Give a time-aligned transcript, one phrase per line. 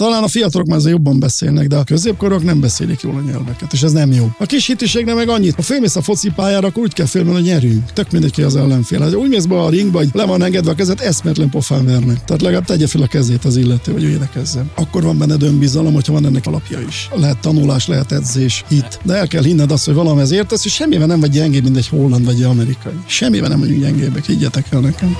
[0.00, 3.72] Talán a fiatalok már azért jobban beszélnek, de a középkorok nem beszélik jól a nyelveket,
[3.72, 4.30] és ez nem jó.
[4.38, 7.92] A kis hitiségnek meg annyit, ha fölmész a focipályára, akkor úgy kell fölmenni, hogy nyerünk.
[7.92, 9.00] Tök mindegy ki az ellenfél.
[9.00, 12.24] Ha úgy mész be a ringba, hogy le van engedve a kezet, eszmetlen pofán vernek.
[12.24, 14.70] Tehát legalább tegye fel a kezét az illető, hogy ő énekezzen.
[14.74, 17.08] Akkor van benned önbizalom, hogyha van ennek alapja is.
[17.14, 18.98] Lehet tanulás, lehet edzés, hit.
[19.02, 21.88] De el kell hinned azt, hogy valamihez értesz, és semmivel nem vagy gyengébb, mint egy
[21.88, 22.92] holland vagy egy amerikai.
[23.06, 25.16] Semmivel nem vagyunk gyengébbek, higgyetek el nekem.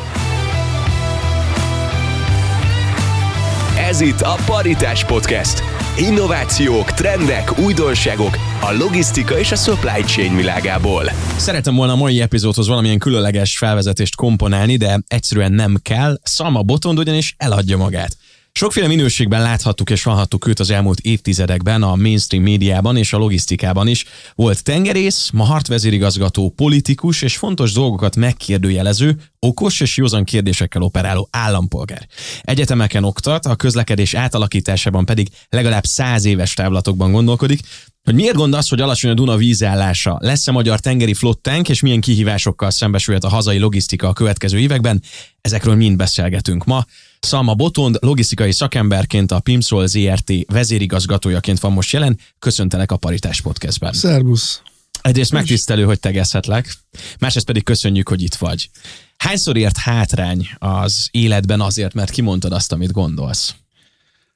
[3.91, 5.63] Ez itt a Paritás Podcast.
[5.99, 11.05] Innovációk, trendek, újdonságok a logisztika és a supply chain világából.
[11.37, 16.19] Szeretem volna a mai epizódhoz valamilyen különleges felvezetést komponálni, de egyszerűen nem kell.
[16.23, 18.17] Szalma Botond ugyanis eladja magát.
[18.53, 23.87] Sokféle minőségben láthattuk és hallhattuk őt az elmúlt évtizedekben a mainstream médiában és a logisztikában
[23.87, 24.05] is.
[24.35, 32.07] Volt tengerész, ma hartvezérigazgató, politikus és fontos dolgokat megkérdőjelező, okos és józan kérdésekkel operáló állampolgár.
[32.41, 37.61] Egyetemeken oktat, a közlekedés átalakításában pedig legalább száz éves távlatokban gondolkodik,
[38.03, 40.19] hogy miért gondolsz, hogy alacsony a Duna vízállása?
[40.21, 45.03] Lesz-e magyar tengeri flottánk, és milyen kihívásokkal szembesülhet a hazai logisztika a következő években?
[45.41, 46.85] Ezekről mind beszélgetünk ma.
[47.21, 52.19] Szalma Botond logisztikai szakemberként a Pimsol ZRT vezérigazgatójaként van most jelen.
[52.39, 53.93] Köszöntelek a Paritás Podcastben.
[53.93, 54.63] Szerbusz!
[55.01, 56.77] Egyrészt megtisztelő, hogy tegezhetlek,
[57.19, 58.71] másrészt pedig köszönjük, hogy itt vagy.
[59.17, 63.55] Hányszor ért hátrány az életben azért, mert kimondtad azt, amit gondolsz?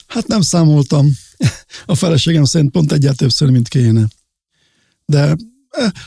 [0.07, 1.11] Hát nem számoltam.
[1.87, 4.09] A feleségem szerint pont egyet többször, mint kéne.
[5.05, 5.37] De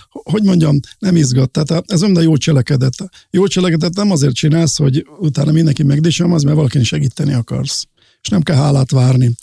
[0.10, 1.52] hogy mondjam, nem izgat.
[1.52, 2.96] Tehát ez olyan jó cselekedet.
[3.30, 5.84] Jó cselekedet nem azért csinálsz, hogy utána mindenki
[6.34, 7.84] az, mert valakin segíteni akarsz.
[8.22, 9.36] És nem kell hálát várni.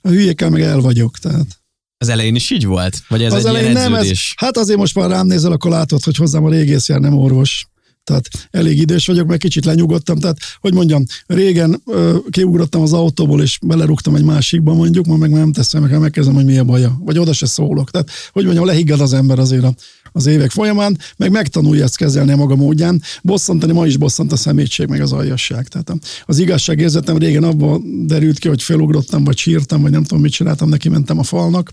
[0.00, 1.18] A hülyékkel meg el vagyok.
[1.18, 1.60] Tehát.
[1.98, 3.02] Az elején is így volt?
[3.08, 6.04] Vagy ez az egy elején nem, ez, Hát azért most már rám nézel, akkor látod,
[6.04, 7.66] hogy hozzám a régész jár, nem orvos.
[8.04, 10.18] Tehát elég idős vagyok, meg kicsit lenyugodtam.
[10.18, 15.30] Tehát, hogy mondjam, régen ö, kiugrottam az autóból, és belerúgtam egy másikba mondjuk, ma meg
[15.30, 16.98] nem teszem, meg megkezdem, hogy mi a baja.
[17.00, 17.90] Vagy oda se szólok.
[17.90, 19.66] Tehát, hogy mondjam, lehiggad az ember azért
[20.12, 23.02] az évek folyamán, meg megtanulja ezt kezelni a maga módján.
[23.22, 25.68] Bosszantani ma is bosszant a szemétség, meg az aljasság.
[25.68, 25.92] Tehát
[26.24, 30.68] az igazságérzetem régen abban derült ki, hogy felugrottam, vagy sírtam, vagy nem tudom, mit csináltam,
[30.68, 31.72] neki mentem a falnak.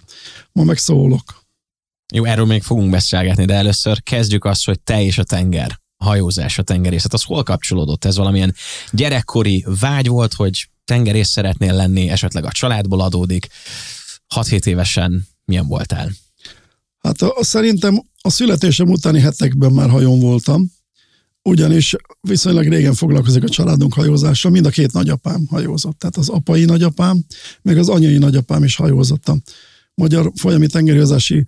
[0.52, 1.24] Ma meg szólok.
[2.14, 6.58] Jó, erről még fogunk beszélgetni, de először kezdjük azt, hogy te és a tenger hajózás,
[6.58, 8.06] a tengerészet, az hol kapcsolódott?
[8.06, 8.56] Ez valamilyen
[8.92, 13.48] gyerekkori vágy volt, hogy tengerész szeretnél lenni, esetleg a családból adódik.
[14.36, 16.12] 6-7 évesen milyen voltál?
[17.00, 20.72] Hát a, szerintem a születésem utáni hetekben már hajón voltam,
[21.42, 26.00] ugyanis viszonylag régen foglalkozik a családunk hajózással, mind a két nagyapám hajózott.
[26.00, 27.26] Tehát az apai nagyapám,
[27.62, 29.38] meg az anyai nagyapám is hajózott a
[29.94, 31.46] Magyar Folyami Tengerőzási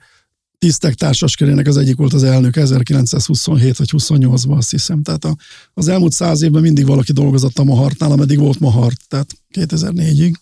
[0.62, 5.04] tisztek társaskörének az egyik volt az elnök 1927 vagy 28-ban azt hiszem.
[5.04, 5.36] Tehát a,
[5.74, 10.34] az elmúlt száz évben mindig valaki dolgozott a Mahartnál, ameddig volt Mahart, tehát 2004-ig.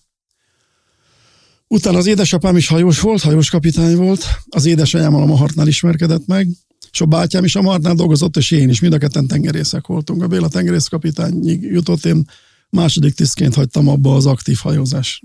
[1.67, 6.47] Utána az édesapám is hajós volt, hajós kapitány volt, az édesanyámmal a Mahartnál ismerkedett meg,
[6.91, 10.23] és a bátyám is a Mahartnál dolgozott, és én is, mind a ketten tengerészek voltunk.
[10.23, 12.29] A Béla tengerészkapitányig jutott, én
[12.69, 15.23] második tisztként hagytam abba az aktív hajózás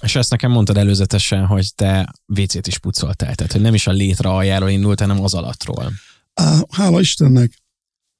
[0.00, 3.90] és ezt nekem mondtad előzetesen, hogy te WC-t is pucoltál, tehát hogy nem is a
[3.90, 5.92] létre aljáról indult, hanem az alattról.
[6.70, 7.62] Hála Istennek.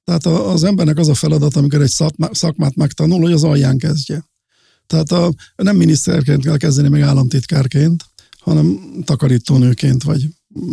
[0.03, 1.93] Tehát az embernek az a feladat, amikor egy
[2.31, 4.23] szakmát megtanul, hogy az alján kezdje.
[4.87, 8.05] Tehát a, nem miniszterként kell kezdeni, meg államtitkárként,
[8.39, 10.27] hanem takarítónőként, vagy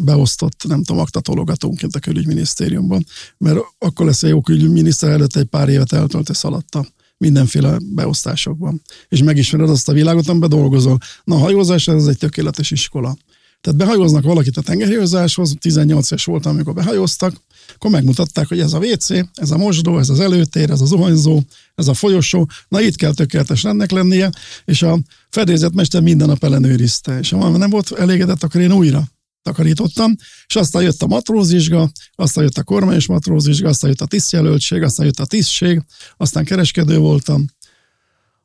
[0.05, 3.07] beosztott, nem tudom, aktatologatónként a külügyminisztériumban,
[3.39, 6.87] mert akkor lesz a jó külügyminiszter előtt egy pár évet eltöltesz alatta
[7.19, 8.83] mindenféle beosztásokban.
[9.09, 10.99] És megismered azt a világot, amiben dolgozol.
[11.25, 13.17] Na, a hajózás ez egy tökéletes iskola.
[13.61, 17.35] Tehát behajóznak valakit a tengerhajózáshoz, 18 es voltam, amikor behajóztak,
[17.75, 21.43] akkor megmutatták, hogy ez a WC, ez a mosdó, ez az előtér, ez a zuhanyzó,
[21.75, 24.31] ez a folyosó, na itt kell tökéletes ennek lennie,
[24.65, 24.99] és a
[25.29, 29.05] fedélzetmester minden nap ellenőrizte, és ha nem volt elégedett, akkor én újra
[29.47, 30.15] takarítottam,
[30.47, 35.07] és aztán jött a matrózvizsga, aztán jött a kormányos matrózvizsga, aztán jött a tisztjelöltség, aztán
[35.07, 35.83] jött a tisztség,
[36.17, 37.47] aztán kereskedő voltam,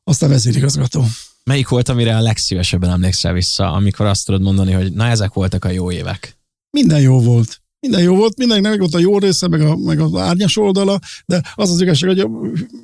[0.04, 1.06] aztán vezérigazgató.
[1.44, 5.66] Melyik volt, amire a legszívesebben emlékszel vissza, amikor azt tudod mondani, hogy na ezek voltak
[5.66, 6.38] a jó évek?
[6.70, 10.16] Minden jó volt minden jó volt, mindenkinek volt a jó része, meg, a, meg az
[10.16, 12.28] árnyas oldala, de az az igazság, hogy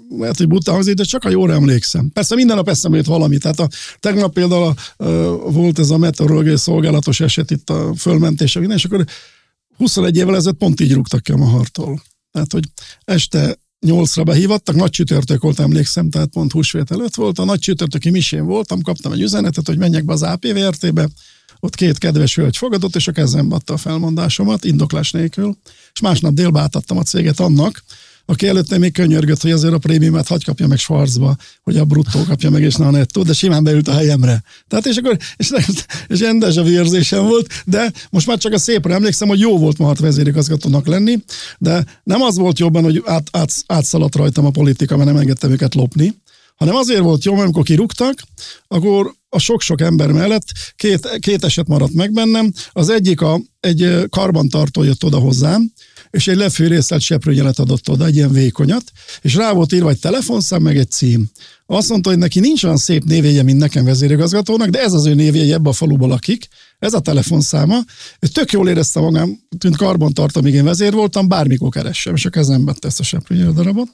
[0.09, 2.09] lehet, hogy buta hangzik, de csak a jóra emlékszem.
[2.09, 3.37] Persze minden nap eszembe jött valami.
[3.37, 3.67] Tehát a,
[3.99, 4.63] tegnap például
[4.97, 9.05] a, a, volt ez a meteorológiai szolgálatos eset itt a fölmentése, és akkor
[9.77, 12.01] 21 évvel ezelőtt pont így rúgtak ki a Mahartól.
[12.31, 12.63] Tehát, hogy
[13.03, 13.55] este
[13.85, 17.39] nyolcra behívattak, nagy csütörtök volt, emlékszem, tehát pont húsvét előtt volt.
[17.39, 21.09] A nagy csütörtöki misén voltam, kaptam egy üzenetet, hogy menjek be az APVRT-be,
[21.59, 25.57] ott két kedves hölgy fogadott, és a kezembe adta a felmondásomat, indoklás nélkül,
[25.93, 27.83] és másnap délbe átadtam a céget annak,
[28.29, 32.23] aki előtte még könyörgött, hogy azért a prémiumát hagy kapja meg Schwarzba, hogy a bruttó
[32.23, 34.43] kapja meg, és ne a nettó, de simán beült a helyemre.
[34.67, 35.51] Tehát és akkor, és,
[36.07, 39.77] és rendes a érzésem volt, de most már csak a szépre emlékszem, hogy jó volt
[39.77, 41.23] Mahart vezérigazgatónak lenni,
[41.57, 45.51] de nem az volt jobban, hogy át, át, átszaladt rajtam a politika, mert nem engedtem
[45.51, 46.13] őket lopni,
[46.57, 48.21] hanem azért volt jó, mert amikor kirúgtak,
[48.67, 50.45] akkor a sok-sok ember mellett
[50.75, 52.51] két, két eset maradt meg bennem.
[52.71, 55.71] Az egyik a, egy karbantartó jött oda hozzám,
[56.09, 58.83] és egy lefűrészelt seprőnyelet adott oda, egy ilyen vékonyat,
[59.21, 61.29] és rá volt írva egy telefonszám, meg egy cím.
[61.65, 65.13] Azt mondta, hogy neki nincs olyan szép névjegye, mint nekem vezérigazgatónak, de ez az ő
[65.13, 66.47] névjegye, ebbe a faluba lakik,
[66.79, 67.77] ez a telefonszáma.
[68.33, 72.73] Tök jól érezte magam, mint karbantartó, míg én vezér voltam, bármikor keressem, és a kezembe
[72.73, 73.89] tesz a seprőnyelet darabot.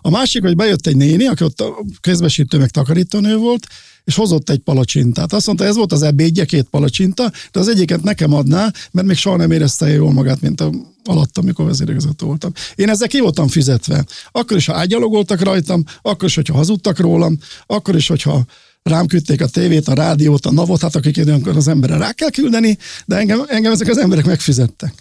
[0.00, 3.66] A másik, hogy bejött egy néni, aki ott a közbesítő meg takarítónő volt,
[4.04, 5.32] és hozott egy palacsintát.
[5.32, 9.16] Azt mondta, ez volt az ebédje, két palacsinta, de az egyiket nekem adná, mert még
[9.16, 10.70] soha nem érezte jól magát, mint a,
[11.04, 12.52] alatt, amikor vezérigazgató voltam.
[12.74, 14.04] Én ezzel ki voltam fizetve.
[14.30, 18.44] Akkor is, ha ágyalogoltak rajtam, akkor is, hogyha hazudtak rólam, akkor is, hogyha
[18.82, 22.30] rám küldték a tévét, a rádiót, a navot, hát akik időnkor az emberre rá kell
[22.30, 24.92] küldeni, de engem, engem ezek az emberek megfizettek.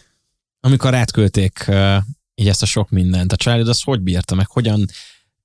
[0.59, 1.65] Amikor átküldték
[2.39, 4.47] így ezt a sok mindent, a családod azt hogy bírta meg?
[4.47, 4.85] Hogyan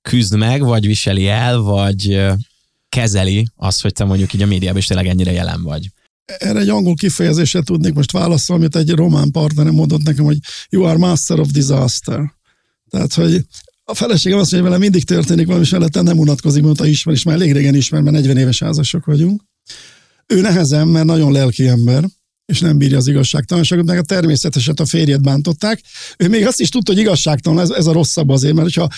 [0.01, 2.25] küzd meg, vagy viseli el, vagy
[2.89, 5.89] kezeli azt, hogy te mondjuk így a médiában is tényleg ennyire jelen vagy?
[6.25, 10.37] Erre egy angol kifejezésre tudnék most válaszolni, amit egy román partnerem mondott nekem, hogy
[10.69, 12.33] you are master of disaster.
[12.89, 13.45] Tehát, hogy
[13.83, 17.15] a feleségem azt mondja, hogy vele mindig történik valami, és vele nem unatkozik, mondta ismer,
[17.15, 19.43] és már elég régen ismer, mert 40 éves házasok vagyunk.
[20.27, 22.03] Ő nehezen, mert nagyon lelki ember,
[22.45, 25.81] és nem bírja az igazságtalanságot, meg a természeteset a férjet bántották.
[26.17, 28.89] Ő még azt is tudta, hogy igazságtalan, ez, ez a rosszabb azért, mert hogyha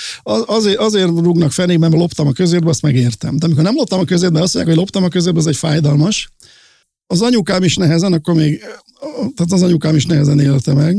[0.45, 3.37] azért, azért rúgnak fenékben, mert loptam a közérbe, azt megértem.
[3.37, 6.29] De amikor nem loptam a közérbe, azt mondják, hogy loptam a közérbe, az egy fájdalmas.
[7.05, 8.59] Az anyukám is nehezen, akkor még,
[9.09, 10.97] tehát az anyukám is nehezen élte meg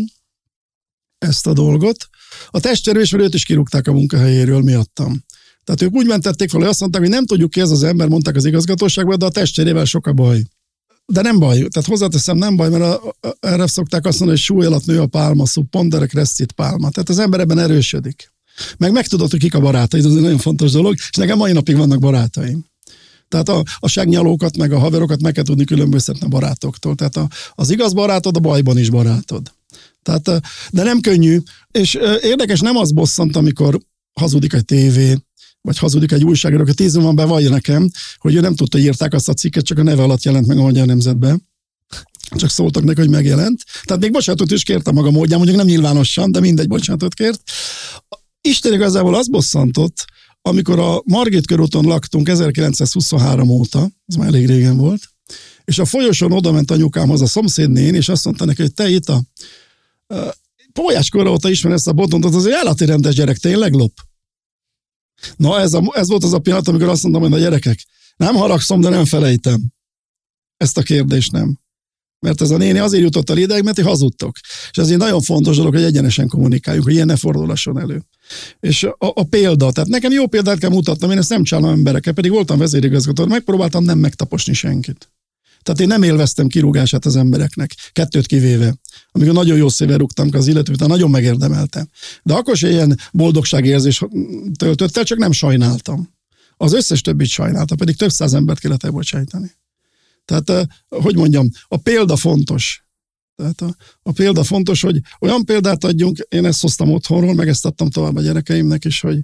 [1.18, 2.08] ezt a dolgot.
[2.50, 5.24] A testvérés, őt is kirúgták a munkahelyéről miattam.
[5.64, 8.08] Tehát ők úgy mentették fel, hogy azt mondták, hogy nem tudjuk ki ez az ember,
[8.08, 10.42] mondták az igazgatóságban, de a testvérével sok a baj.
[11.12, 14.46] De nem baj, tehát hozzáteszem, nem baj, mert a, a, erre szokták azt mondani, hogy
[14.46, 16.90] súly alatt nő a pálma, szó, pondere crescit pálma.
[16.90, 18.32] Tehát az ember ebben erősödik.
[18.78, 21.76] Meg megtudod, hogy kik a barátai, ez egy nagyon fontos dolog, és nekem mai napig
[21.76, 22.64] vannak barátaim.
[23.28, 26.94] Tehát a, a segnyalókat, meg a haverokat meg kell tudni különböztetni a barátoktól.
[26.94, 29.52] Tehát a, az igaz barátod a bajban is barátod.
[30.02, 31.38] Tehát, de nem könnyű,
[31.70, 33.78] és érdekes, nem az bosszant, amikor
[34.12, 35.16] hazudik egy tévé,
[35.68, 39.28] vagy hazudik egy újságíró, aki tíz van bevallja nekem, hogy ő nem tudta, írták azt
[39.28, 41.42] a cikket, csak a neve alatt jelent meg a Magyar Nemzetben.
[42.36, 43.62] Csak szóltak neki, hogy megjelent.
[43.84, 47.42] Tehát még bocsánatot is kértem maga módján, mondjuk nem nyilvánosan, de mindegy bocsánatot kért.
[48.40, 50.04] Isten igazából az bosszantott,
[50.42, 55.02] amikor a Margit körúton laktunk 1923 óta, ez már elég régen volt,
[55.64, 59.08] és a folyosón oda ment anyukámhoz a szomszédnén, és azt mondta neki, hogy te itt
[59.08, 59.22] a
[60.72, 63.92] Pólyáskorra óta ismer ezt a botont, az egy állati rendes gyerek, tényleg lop?
[65.36, 67.84] Na ez, a, ez volt az a pillanat, amikor azt mondtam, hogy a gyerekek,
[68.16, 69.72] nem haragszom, de nem felejtem.
[70.56, 71.58] Ezt a kérdést nem.
[72.20, 74.36] Mert ez a néni azért jutott el ideig, mert ti hazudtok.
[74.70, 78.02] És ez egy nagyon fontos dolog, hogy egyenesen kommunikáljunk, hogy ilyen ne fordulasson elő.
[78.60, 82.12] És a, a példa, tehát nekem jó példát kell mutatnom, én ezt nem csinálom emberekkel,
[82.12, 85.10] pedig voltam vezérigazgató, megpróbáltam nem megtaposni senkit.
[85.62, 88.74] Tehát én nem élveztem kirúgását az embereknek, kettőt kivéve.
[89.10, 91.88] Amikor nagyon jó széven rúgtam az illető, utána nagyon megérdemeltem.
[92.22, 94.02] De akkor is ilyen boldogságérzés
[94.56, 96.16] töltött el, csak nem sajnáltam.
[96.56, 99.50] Az összes többit sajnálta, pedig több száz embert kellett elbocsájtani.
[100.24, 102.86] Tehát, eh, hogy mondjam, a példa fontos.
[103.36, 107.66] Tehát a, a példa fontos, hogy olyan példát adjunk, én ezt hoztam otthonról, meg ezt
[107.66, 109.18] adtam tovább a gyerekeimnek is, hogy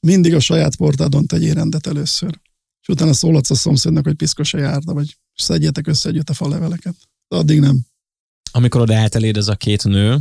[0.00, 2.40] mindig a saját portádon tegyél rendet először.
[2.82, 6.94] És utána szólhatsz a szomszédnak, hogy piszkos a járda, vagy szedjetek össze együtt a faleveleket.
[7.28, 7.80] De addig nem.
[8.52, 10.18] Amikor oda elteléd ez a két nő,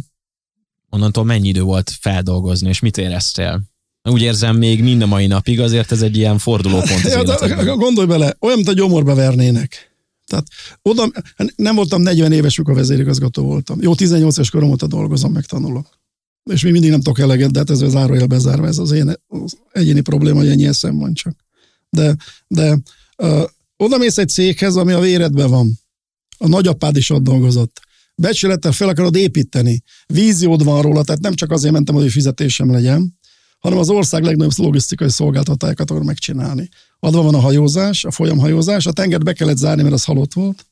[0.89, 3.61] onnantól mennyi idő volt feldolgozni, és mit éreztél?
[4.03, 7.11] Úgy érzem, még mind a mai napig azért ez egy ilyen fordulópont az
[7.65, 9.89] ja, Gondolj bele, olyan, mint a gyomorba vernének.
[10.25, 10.47] Tehát
[10.81, 11.11] oda,
[11.55, 13.81] nem voltam 40 éves, mikor vezérigazgató voltam.
[13.81, 15.87] Jó, 18 éves korom óta dolgozom, megtanulok.
[16.43, 19.13] És még mindig nem tudok eleget, de hát ez az zárójel bezárva, ez az én
[19.27, 21.35] az egyéni probléma, hogy ennyi eszem van csak.
[21.89, 22.15] De,
[22.47, 22.77] de
[23.83, 25.79] oda mész egy céghez, ami a véredben van.
[26.37, 27.79] A nagyapád is ott dolgozott.
[28.15, 29.83] Becsülettel fel akarod építeni.
[30.07, 33.19] Víziód van róla, tehát nem csak azért mentem, hogy fizetésem legyen,
[33.59, 36.69] hanem az ország legnagyobb logisztikai szolgáltatásokat akar megcsinálni.
[36.99, 40.65] Adva van a hajózás, a folyamhajózás, a tengert be kellett zárni, mert az halott volt.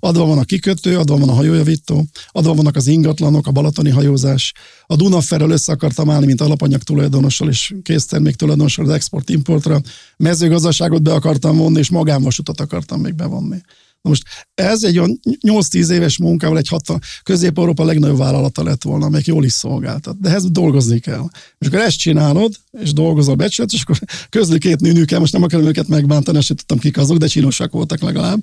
[0.00, 4.52] Adva van a kikötő, adva van a hajójavító, adva vannak az ingatlanok, a balatoni hajózás.
[4.86, 9.80] A Dunaferrel össze akartam állni, mint alapanyag tulajdonossal és késztermék tulajdonossal az export-importra.
[10.16, 13.60] Mezőgazdaságot be akartam vonni, és magánvasutat akartam még bevonni.
[14.00, 14.22] most
[14.54, 19.44] ez egy olyan 8-10 éves munkával egy hatta, Közép-Európa legnagyobb vállalata lett volna, amelyik jól
[19.44, 20.20] is szolgáltat.
[20.20, 21.24] De ehhez dolgozni kell.
[21.58, 25.66] És akkor ezt csinálod, és dolgozol becsület, és akkor közli két nőnőkkel, most nem akarom
[25.66, 28.40] őket megbántani, ezt tudtam kik azok, de csinosak voltak legalább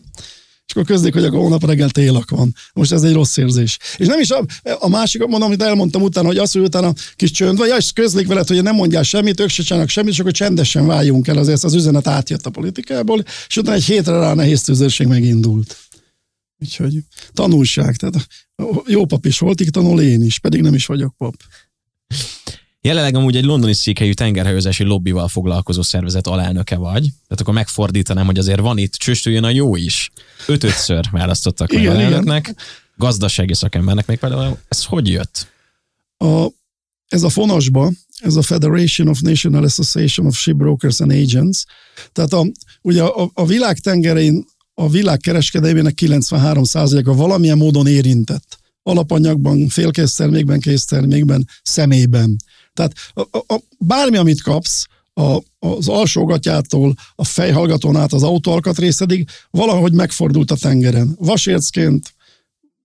[0.67, 2.53] és akkor közlik, hogy a hónap reggel télak van.
[2.73, 3.77] Most ez egy rossz érzés.
[3.97, 4.45] És nem is a,
[4.79, 7.91] a másik, mondom, amit elmondtam utána, hogy az, hogy utána kis csönd van, ja, és
[7.91, 11.37] közlik veled, hogy nem mondjál semmit, ők se csinálnak semmit, és akkor csendesen váljunk el,
[11.37, 15.77] azért az üzenet átjött a politikából, és utána egy hétre rá a nehéz tüzérség megindult.
[16.59, 16.99] Úgyhogy
[17.33, 18.27] tanulság, tehát
[18.87, 21.35] jó pap is volt, így tanul én is, pedig nem is vagyok pap.
[22.85, 27.01] Jelenleg amúgy egy londoni székhelyű tengerhajózási lobbival foglalkozó szervezet alelnöke vagy.
[27.01, 30.11] Tehát akkor megfordítanám, hogy azért van itt, csöstüljön a jó is.
[30.47, 32.41] Ötötször választottak meg igen, alelnöknek.
[32.41, 32.55] Igen.
[32.95, 34.57] Gazdasági szakembernek még például.
[34.67, 35.47] Ez hogy jött?
[36.17, 36.47] A,
[37.07, 41.63] ez a fonasba, ez a Federation of National Association of Shipbrokers and Agents,
[42.11, 42.45] tehát a,
[42.81, 48.57] ugye a, a világ tengerein a világ kereskedelmének 93%-a valamilyen módon érintett.
[48.83, 52.37] Alapanyagban, félkésztermékben, késztermékben, személyben.
[52.75, 59.93] Tehát a, a, bármi, amit kapsz, a, az alsógatjától a fejhallgatón át az autóalkatrészedig valahogy
[59.93, 61.15] megfordult a tengeren.
[61.19, 62.13] Vasércként,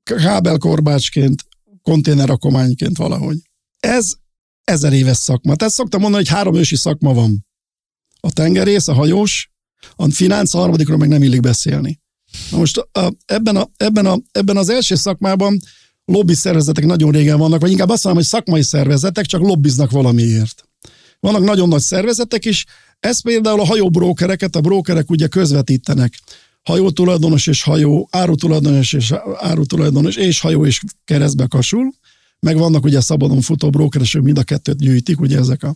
[0.02, 1.44] kábelkorbácsként,
[1.82, 3.38] konténerakományként valahogy.
[3.80, 4.12] Ez
[4.64, 5.56] ezer éves szakma.
[5.56, 7.47] Tehát szoktam mondani, hogy három ősi szakma van.
[8.20, 9.50] A tengerész, a hajós,
[9.97, 12.00] a finánc, a harmadikról meg nem illik beszélni.
[12.50, 15.59] Na most a, ebben, a, ebben, a, ebben az első szakmában
[16.11, 20.64] lobby szervezetek nagyon régen vannak, vagy inkább azt mondom, hogy szakmai szervezetek csak lobbiznak valamiért.
[21.21, 22.64] Vannak nagyon nagy szervezetek is,
[23.00, 26.19] ez például a hajóbrókereket, a brókerek ugye közvetítenek.
[26.62, 31.93] Hajótulajdonos és hajó, árutulajdonos és árutulajdonos és hajó is keresztbe kasul,
[32.40, 35.75] meg vannak ugye szabadon futó brókeresek, mind a kettőt gyűjtik, ugye ezek a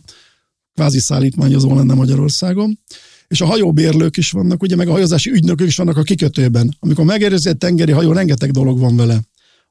[0.73, 2.79] kvázi szállítmányozó lenne Magyarországon.
[3.27, 6.75] És a hajóbérlők is vannak, ugye, meg a hajózási ügynökök is vannak a kikötőben.
[6.79, 9.21] Amikor megérzi egy tengeri hajó, rengeteg dolog van vele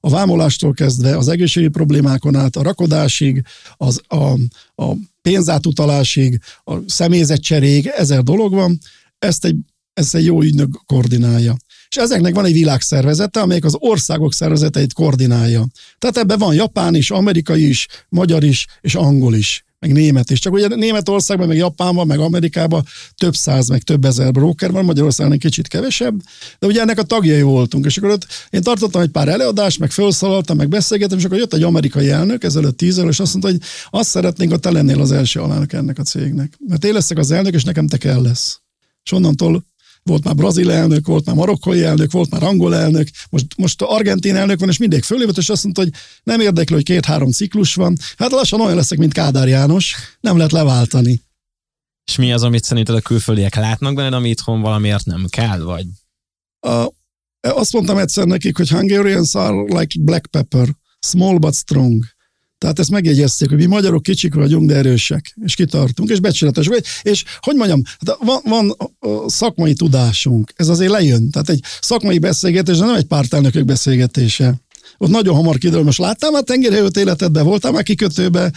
[0.05, 3.43] a vámolástól kezdve az egészségügyi problémákon át, a rakodásig,
[3.77, 4.33] az, a,
[4.83, 4.93] a
[5.23, 8.79] pénzátutalásig, a személyzetcseréig, ezer dolog van,
[9.19, 9.57] ezt egy,
[9.93, 11.57] ezt egy jó ügynök koordinálja.
[11.89, 15.67] És ezeknek van egy világszervezete, amelyik az országok szervezeteit koordinálja.
[15.99, 20.39] Tehát ebben van japán is, amerikai is, magyar is, és angol is meg német is.
[20.39, 22.85] Csak ugye Németországban, meg Japánban, meg Amerikában
[23.17, 26.23] több száz, meg több ezer broker van, Magyarországon egy kicsit kevesebb,
[26.59, 27.85] de ugye ennek a tagjai voltunk.
[27.85, 31.55] És akkor ott én tartottam egy pár előadást, meg felszólaltam, meg beszélgettem, és akkor jött
[31.55, 33.61] egy amerikai elnök ezelőtt tíz és azt mondta, hogy
[33.91, 36.53] azt szeretnénk, hogy te lennél az első alelnök ennek a cégnek.
[36.69, 38.61] Mert én leszek az elnök, és nekem te kell lesz.
[39.05, 39.65] És onnantól
[40.05, 43.91] volt már brazil elnök, volt már marokkói elnök, volt már angol elnök, most, most a
[43.91, 45.93] argentin elnök van, és mindig fölébett, és azt mondta, hogy
[46.23, 47.97] nem érdekli, hogy két-három ciklus van.
[48.17, 51.23] Hát lassan olyan leszek, mint Kádár János, nem lehet leváltani.
[52.07, 55.87] És mi az, amit szerinted a külföldiek látnak benned, ami itthon valamiért nem kell, vagy?
[56.61, 56.89] A,
[57.41, 60.69] azt mondtam egyszer nekik, hogy Hungarians are like black pepper,
[61.07, 62.05] small but strong.
[62.59, 66.85] Tehát ezt megjegyezték, hogy mi magyarok kicsik vagyunk, de erősek, és kitartunk, és becsületes vagy.
[67.03, 68.77] És hogy mondjam, hát van, van
[69.27, 71.31] szakmai tudásunk, ez azért lejön.
[71.31, 74.64] Tehát egy szakmai beszélgetés, de nem egy pártelnökök beszélgetése
[74.99, 78.53] ott nagyon hamar kiderül, most láttál már tengerhajót életedben, voltál már kikötőbe,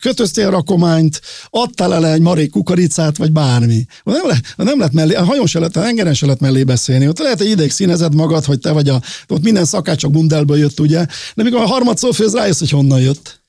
[0.00, 3.86] kötöztél rakományt, adtál el egy marék kukoricát, vagy bármi.
[4.04, 7.08] Nem, le, nem lehet mellé, a hajón se lehet, a engeren se lehet mellé beszélni.
[7.08, 10.58] Ott lehet, hogy ideig színezed magad, hogy te vagy a, ott minden szakács csak bundelből
[10.58, 13.42] jött, ugye, de mikor a harmadszor főz, rájössz, hogy honnan jött.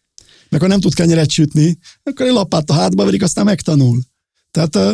[0.50, 4.00] Meg ha nem tud kenyeret sütni, akkor egy lapát a hátba verik, aztán megtanul.
[4.52, 4.94] Tehát uh,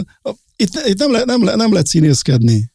[0.56, 2.72] itt, itt nem, le, nem, le, nem lehet színészkedni.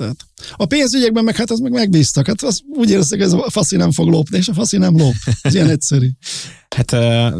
[0.00, 0.26] Tehát
[0.56, 2.26] a pénzügyekben meg hát az meg megbíztak.
[2.26, 4.96] Hát az úgy érzek, hogy ez a faszi nem fog lopni, és a faszi nem
[4.96, 5.14] lop.
[5.42, 6.08] Ez ilyen egyszerű.
[6.76, 6.90] Hát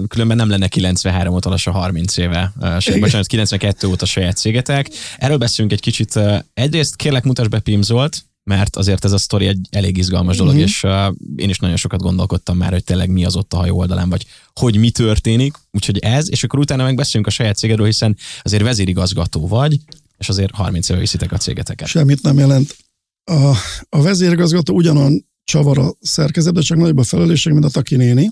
[0.09, 4.91] különben nem lenne 93 óta lassan 30 éve, uh, bocsánat, 92 óta saját cégetek.
[5.19, 6.21] Erről beszélünk egy kicsit.
[6.55, 10.55] Egyrészt kérlek mutas be Pim Zolt, mert azért ez a sztori egy elég izgalmas dolog,
[10.55, 10.63] mm-hmm.
[10.63, 13.79] és uh, én is nagyon sokat gondolkodtam már, hogy tényleg mi az ott a hajó
[13.79, 18.17] oldalán, vagy hogy mi történik, úgyhogy ez, és akkor utána megbeszélünk a saját cégedről, hiszen
[18.43, 19.79] azért vezérigazgató vagy,
[20.21, 21.89] és azért 30 éve viszitek a cégeteket.
[21.89, 22.77] Semmit nem jelent.
[23.25, 23.55] A,
[23.89, 28.31] a vezérigazgató ugyanon csavar a szerkezet, de csak nagyobb a felelősség, mint a Taki néni.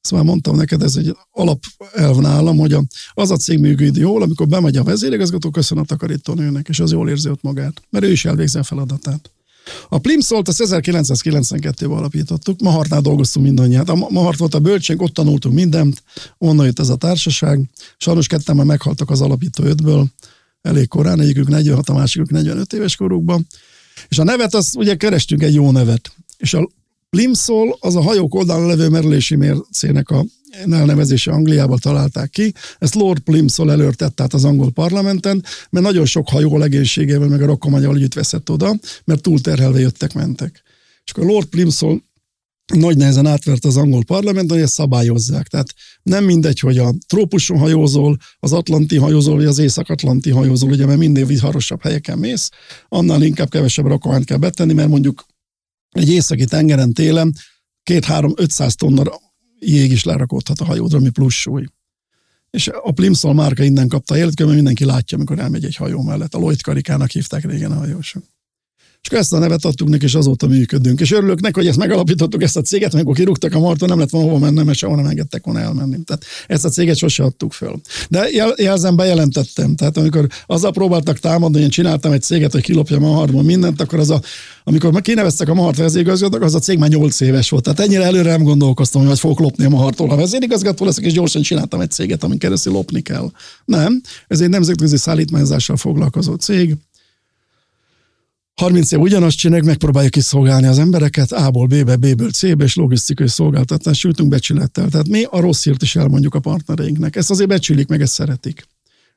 [0.00, 4.22] Ezt már mondtam neked, ez egy alapelv nálam, hogy a, az a cég működik jól,
[4.22, 8.10] amikor bemegy a vezérigazgató, köszön a takarítónőnek, és az jól érzi ott magát, mert ő
[8.10, 9.30] is elvégzi a feladatát.
[9.88, 13.88] A Plimsolt azt 1992-ben alapítottuk, Mahartnál dolgoztunk mindannyian.
[13.88, 16.02] A Mahart volt a bölcség, ott tanultunk mindent,
[16.38, 17.70] onnan jött ez a társaság.
[17.96, 20.06] Sajnos ketten már meghaltak az alapító ötből,
[20.62, 23.46] elég korán, egyikük 46, a másikük 45 éves korukban.
[24.08, 26.12] És a nevet, az ugye kerestünk egy jó nevet.
[26.36, 26.68] És a
[27.10, 30.24] Plimsoll az a hajók oldalon levő merülési mércének a
[30.70, 32.52] elnevezése Angliából találták ki.
[32.78, 37.46] Ezt Lord Plimsoll előrtett át az angol parlamenten, mert nagyon sok hajó legénységével meg a
[37.46, 40.62] rokkomanyával együtt veszett oda, mert túlterhelve jöttek, mentek.
[41.04, 42.00] És akkor Lord Plimsoll
[42.74, 45.46] nagy nehezen átvert az angol parlament, hogy ezt szabályozzák.
[45.46, 50.86] Tehát nem mindegy, hogy a trópuson hajózol, az atlanti hajózol, vagy az észak-atlanti hajózol, ugye,
[50.86, 52.48] mert minden viharosabb helyeken mész,
[52.88, 55.26] annál inkább kevesebb rakományt kell betenni, mert mondjuk
[55.90, 57.34] egy északi tengeren télen
[57.82, 59.02] két-három-ötszáz tonna
[59.58, 61.66] jég is lerakodhat a hajódra, ami plusz súly.
[62.50, 66.34] És a Plimsoll márka innen kapta a mert mindenki látja, amikor elmegy egy hajó mellett.
[66.34, 68.24] A Lloyd Karikának hívták régen a hajósok.
[69.02, 71.00] És akkor ezt a nevet adtuk neki, és azóta működünk.
[71.00, 74.10] És örülök neki, hogy ezt megalapítottuk, ezt a céget, amikor kirúgtak a Marton, nem lett
[74.10, 75.96] volna hova mennem, mert sehol nem engedtek volna elmenni.
[76.04, 77.80] Tehát ezt a céget sose adtuk föl.
[78.08, 79.74] De jel, jelzem, bejelentettem.
[79.74, 83.98] Tehát amikor azzal próbáltak támadni, én csináltam egy céget, hogy kilopjam a Mahartból mindent, akkor
[83.98, 84.20] az a,
[84.64, 87.62] amikor kineveztek a Mahart vezérigazgatónak, az a cég már 8 éves volt.
[87.62, 90.08] Tehát ennyire előre nem gondolkoztam, hogy fogok lopni a Mahartól.
[90.08, 93.30] Ha vezérigazgató leszek, és gyorsan csináltam egy céget, amin keresztül lopni kell.
[93.64, 96.76] Nem, ez egy nemzetközi szállítmányozással foglalkozó cég
[98.62, 104.02] 30 év ugyanazt csináljuk, megpróbáljuk kiszolgálni az embereket A-ból B-be, B-ből C-be, és logisztikai szolgáltatást
[104.02, 104.88] jutunk becsülettel.
[104.88, 107.16] Tehát mi a rossz hírt is elmondjuk a partnereinknek.
[107.16, 108.66] Ezt azért becsülik, meg ezt szeretik.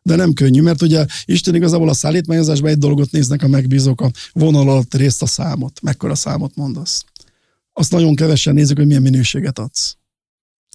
[0.02, 4.12] De nem könnyű, mert ugye Isten igazából a szállítmányozásban egy dolgot néznek a megbízók, a
[4.34, 5.82] vonal alatt részt a számot.
[5.82, 7.06] Mekkora számot mondasz.
[7.74, 9.98] Azt nagyon kevesen nézik, hogy milyen minőséget adsz.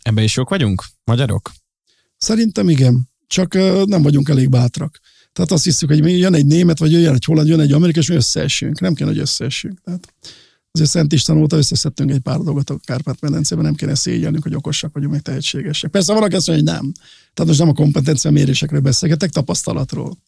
[0.02, 1.52] Ebbe is jók vagyunk, magyarok?
[2.16, 5.00] Szerintem igen, csak nem vagyunk elég bátrak.
[5.32, 8.08] Tehát azt hiszük, hogy jön egy német, vagy jön egy holland, jön egy amerikai, és
[8.08, 8.80] mi összeessünk.
[8.80, 9.80] Nem kell, hogy összeessünk.
[9.84, 10.14] Tehát
[10.72, 14.92] azért Szent István óta összeszedtünk egy pár dolgot a Kárpát-medencében, nem kéne szégyelnünk, hogy okosak
[14.92, 15.90] vagyunk, meg tehetségesek.
[15.90, 16.92] Persze van, aki azt mondja, hogy nem.
[17.34, 20.18] Tehát most nem a kompetencia mérésekről beszélgetek, tapasztalatról.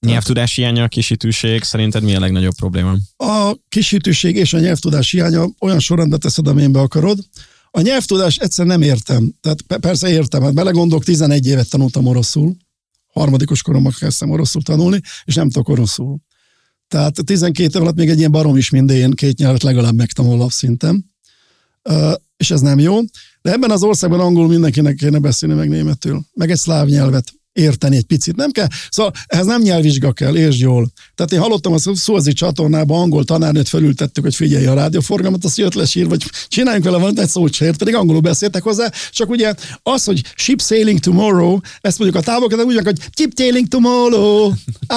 [0.00, 2.96] Nyelvtudás hiánya, a kisítőség, szerinted mi a legnagyobb probléma?
[3.16, 7.18] A kisítőség és a nyelvtudás hiánya olyan sorrendbe teszed, amilyenbe akarod.
[7.70, 9.34] A nyelvtudás egyszer nem értem.
[9.40, 12.56] Tehát persze értem, hát belegondolok, 11 évet tanultam oroszul,
[13.20, 16.18] harmadikos koromban kezdtem oroszul tanulni, és nem tudok oroszul.
[16.88, 21.14] Tehát 12 év alatt még egy ilyen barom is minden két nyelvet legalább megtanul szinten.
[21.82, 23.00] Uh, és ez nem jó.
[23.42, 27.96] De ebben az országban angol mindenkinek kéne beszélni meg németül, meg egy szláv nyelvet érteni
[27.96, 28.36] egy picit.
[28.36, 30.92] Nem kell, szóval ehhez nem nyelvvizsga kell, értsd jól.
[31.14, 35.74] Tehát én hallottam a Szózi csatornában angol tanárnőt felültettük, hogy figyelj a rádióforgalmat, azt jött
[35.74, 39.30] le sír, vagy csináljunk vele valamit, egy szót se ért, pedig angolul beszéltek hozzá, csak
[39.30, 44.46] ugye az, hogy ship sailing tomorrow, ezt mondjuk a távol, úgy hogy ship sailing tomorrow,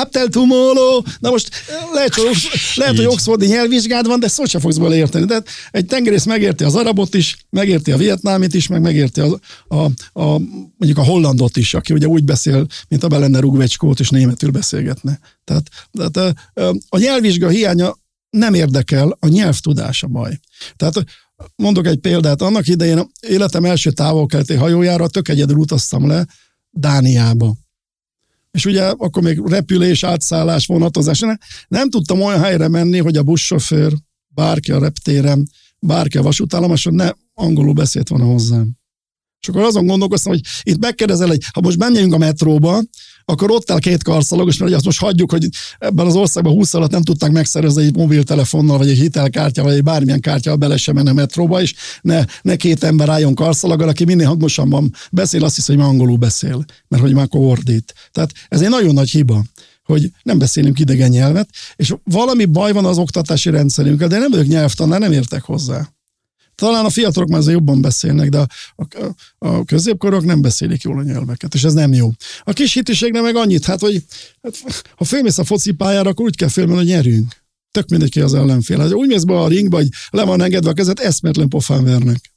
[0.01, 1.49] up till tomorrow, na most
[1.93, 5.25] lehet, hogy, lehet, hogy oxfordi nyelvvizsgád van, de szót sem fogsz bele érteni.
[5.25, 9.83] De egy tengerész megérti az arabot is, megérti a vietnámit is, meg megérti a, a,
[10.13, 10.39] a,
[10.77, 13.71] mondjuk a hollandot is, aki ugye úgy beszél beszél, mint a be lenne rúgva egy
[13.71, 15.19] skót, és németül beszélgetne.
[15.43, 16.35] Tehát, tehát
[16.89, 17.97] a nyelvvizsga hiánya
[18.29, 20.39] nem érdekel, a nyelvtudás a baj.
[20.75, 21.03] Tehát
[21.55, 26.27] mondok egy példát, annak idején életem első távol-keleti hajójára tök egyedül utaztam le
[26.69, 27.55] Dániába.
[28.51, 33.23] És ugye akkor még repülés, átszállás, vonatozás, nem, nem tudtam olyan helyre menni, hogy a
[33.23, 33.93] buszsofőr,
[34.27, 38.78] bárki a reptéren, bárki a vasútállomáson ne angolul beszélt volna hozzám.
[39.41, 42.81] És akkor azon gondolkoztam, hogy itt megkérdezel, hogy ha most menjünk a metróba,
[43.25, 45.47] akkor ott áll két karszalagos, mert azt most hagyjuk, hogy
[45.77, 49.83] ebben az országban 20 alatt nem tudták megszerezni egy mobiltelefonnal, vagy egy hitelkártya, vagy egy
[49.83, 54.27] bármilyen kártya bele sem menne metróba, és ne, ne két ember álljon karszalaggal, aki minél
[54.27, 57.93] hangosabban beszél, azt hiszi, hogy már angolul beszél, mert hogy már ordít.
[58.11, 59.43] Tehát ez egy nagyon nagy hiba
[59.83, 64.47] hogy nem beszélünk idegen nyelvet, és valami baj van az oktatási rendszerünkkel, de nem vagyok
[64.47, 65.89] nyelvtanár, nem értek hozzá.
[66.59, 71.03] Talán a fiatalok már jobban beszélnek, de a, a, a középkorok nem beszélik jól a
[71.03, 72.09] nyelveket, és ez nem jó.
[72.43, 74.03] A kis hitiségnek meg annyit, hát, hogy
[74.41, 77.35] hát, ha fölmész a focipályára, akkor úgy kell fölmenni, hogy nyerünk.
[77.71, 78.79] Tök mindegy ki az ellenfél.
[78.79, 82.33] Hát, úgy mész be a ringbe, hogy le van engedve a kezet, eszmetlen pofán vernek.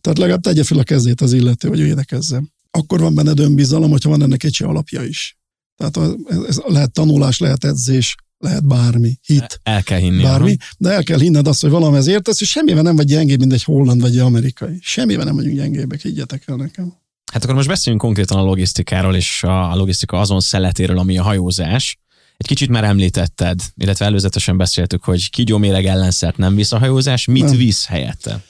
[0.00, 2.50] Tehát legalább tegye fel a kezét az illető, hogy védekezzem.
[2.70, 5.38] Akkor van benned önbizalom, hogyha van ennek egy alapja is.
[5.76, 6.16] Tehát
[6.48, 8.14] ez lehet tanulás, lehet edzés,
[8.46, 9.60] lehet bármi, hit.
[9.62, 10.22] El kell hinni.
[10.22, 10.70] Bármi, aha.
[10.78, 13.62] de el kell hinned azt, hogy valamihez értesz, és semmivel nem vagy gyengébb, mint egy
[13.62, 14.78] holland vagy egy amerikai.
[14.82, 16.94] Semmivel nem vagyunk gyengébbek, higgyetek el nekem.
[17.32, 21.98] Hát akkor most beszéljünk konkrétan a logisztikáról és a logisztika azon szeletéről, ami a hajózás.
[22.36, 27.44] Egy kicsit már említetted, illetve előzetesen beszéltük, hogy kígyóméreg ellenszert nem visz a hajózás, mit
[27.44, 27.56] nem.
[27.56, 28.44] visz helyette?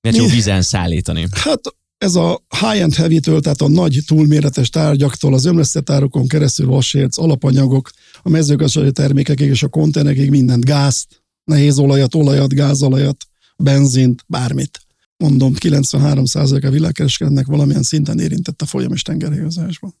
[0.00, 0.22] Miért Mi?
[0.22, 1.26] jó vízen szállítani?
[1.30, 1.60] Hát
[1.98, 7.90] ez a high-end heavy-től, tehát a nagy túlméretes tárgyaktól, az ömlesztetárokon keresztül vasérc, alapanyagok,
[8.22, 13.24] a mezőgazdasági termékekig és a konténerekig mindent, gázt, nehéz olajat, olajat, gázolajat,
[13.56, 14.80] benzint, bármit.
[15.16, 19.94] Mondom, 93% a világkereskednek valamilyen szinten érintett a folyam tengerhajózásban.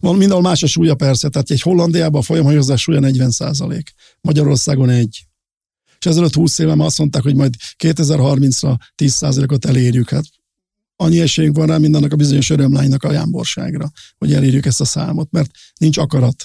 [0.00, 3.82] Van mindenhol más a súlya persze, tehát egy Hollandiában a folyamhajózás súlya 40%
[4.20, 5.26] Magyarországon egy.
[5.98, 10.08] És ezelőtt 20 éve azt mondták, hogy majd 2030-ra 10 ot elérjük.
[10.08, 10.24] Hát
[11.02, 14.84] annyi esélyünk van rá, mint annak a bizonyos örömlánynak a jámborságra, hogy elérjük ezt a
[14.84, 16.44] számot, mert nincs akarat,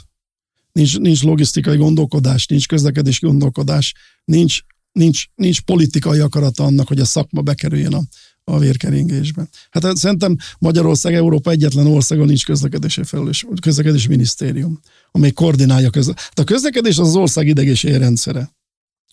[0.72, 3.93] nincs, nincs logisztikai gondolkodás, nincs közlekedési gondolkodás,
[4.26, 4.60] nincs,
[4.91, 8.02] nincs, nincs politikai akarata annak, hogy a szakma bekerüljön a,
[8.43, 9.48] a vérkeringésbe.
[9.70, 14.80] Hát szerintem Magyarország Európa egyetlen országon nincs közlekedési felelős, közlekedési minisztérium,
[15.12, 16.28] amely koordinálja közlekedést.
[16.28, 18.56] Hát a közlekedés az az ország idegési rendszere.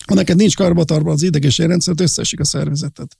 [0.05, 3.17] Ha neked nincs karbatarva az idegési rendszert, összeesik a szervezetet.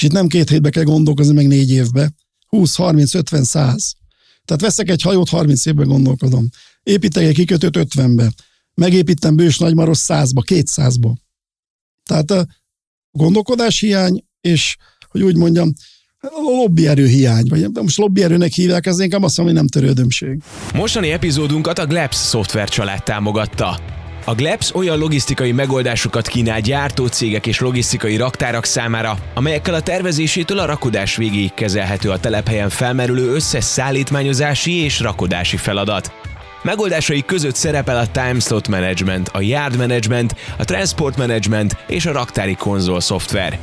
[0.00, 2.10] És itt nem két hétbe kell gondolkozni, meg négy évbe.
[2.46, 3.94] 20, 30, 50, 100.
[4.44, 6.48] Tehát veszek egy hajót, 30 évben gondolkodom.
[6.82, 8.32] Építek egy kikötőt 50-be.
[8.74, 11.12] Megépítem Bős Nagymaros 100-ba, 200-ba.
[12.02, 12.46] Tehát a
[13.10, 14.76] gondolkodás hiány, és
[15.08, 15.72] hogy úgy mondjam,
[16.56, 20.42] lobbyerő hiány, vagy most lobbyerőnek hívják, ez inkább azt mondom, hogy nem törődömség.
[20.74, 23.99] Mostani epizódunkat a Glebs szoftver család támogatta.
[24.24, 30.64] A Glebs olyan logisztikai megoldásokat kínál gyártócégek és logisztikai raktárak számára, amelyekkel a tervezésétől a
[30.64, 36.12] rakodás végéig kezelhető a telephelyen felmerülő összes szállítmányozási és rakodási feladat.
[36.62, 42.12] Megoldásai között szerepel a Time Slot Management, a Yard Management, a Transport Management és a
[42.12, 43.58] raktári konzol szoftver.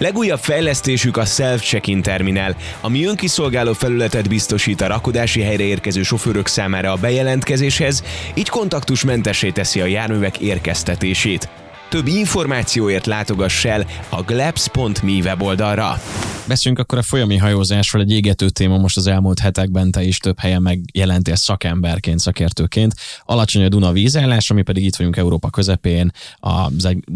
[0.00, 6.92] Legújabb fejlesztésük a Self-Check-in terminál, ami önkiszolgáló felületet biztosít a rakodási helyre érkező sofőrök számára
[6.92, 11.48] a bejelentkezéshez, így kontaktusmentessé teszi a járművek érkeztetését.
[11.90, 16.00] Több információért látogass el a glebs.me weboldalra.
[16.48, 20.38] Beszéljünk akkor a folyami hajózásról, egy égető téma most az elmúlt hetekben te is több
[20.38, 22.94] helyen megjelentél szakemberként, szakértőként.
[23.24, 26.70] Alacsony a Duna vízállás, ami pedig itt vagyunk Európa közepén, a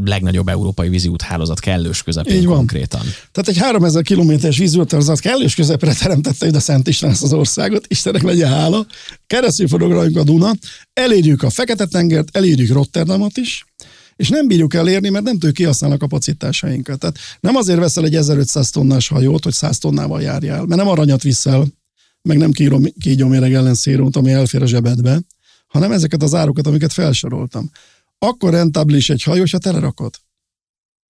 [0.04, 2.56] legnagyobb európai víziút hálózat kellős közepén Így van.
[2.56, 3.02] konkrétan.
[3.32, 8.22] Tehát egy 3000 kilométeres víziúthálózat kellős közepre teremtette ide Szent István ezt az országot, Istennek
[8.22, 8.86] legyen hála.
[9.26, 10.52] Keresztül fogunk a Duna,
[10.92, 13.64] elérjük a Fekete-tengert, elérjük Rotterdamot is,
[14.16, 16.98] és nem bírjuk elérni, mert nem tudjuk kihasználni a kapacitásainkat.
[16.98, 21.22] Tehát nem azért veszel egy 1500 tonnás hajót, hogy 100 tonnával járjál, mert nem aranyat
[21.22, 21.66] viszel,
[22.22, 22.50] meg nem
[22.98, 25.20] kígyóméreg ellen szérumot, ami elfér a zsebedbe,
[25.66, 27.70] hanem ezeket az árukat, amiket felsoroltam.
[28.18, 30.14] Akkor rentábilis egy hajó, ha telerakod.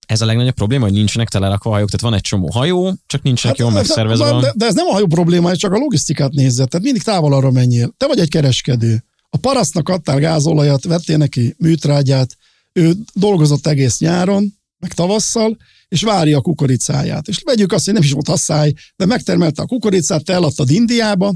[0.07, 3.57] Ez a legnagyobb probléma, hogy nincsenek telerakva hajók, tehát van egy csomó hajó, csak nincsenek
[3.57, 4.41] hát, jól megszervezve.
[4.41, 7.33] De, de, ez nem a hajó probléma, ez csak a logisztikát nézett, tehát mindig távol
[7.33, 7.95] arra menjél.
[7.97, 9.05] Te vagy egy kereskedő.
[9.31, 12.37] A parasztnak adtál gázolajat, vettél neki műtrágyát,
[12.75, 15.57] ő dolgozott egész nyáron, meg tavasszal,
[15.89, 17.29] és várja a kukoricáját.
[17.29, 21.35] És vegyük azt, hogy nem is volt asszály, de megtermelte a kukoricát, te eladtad Indiába,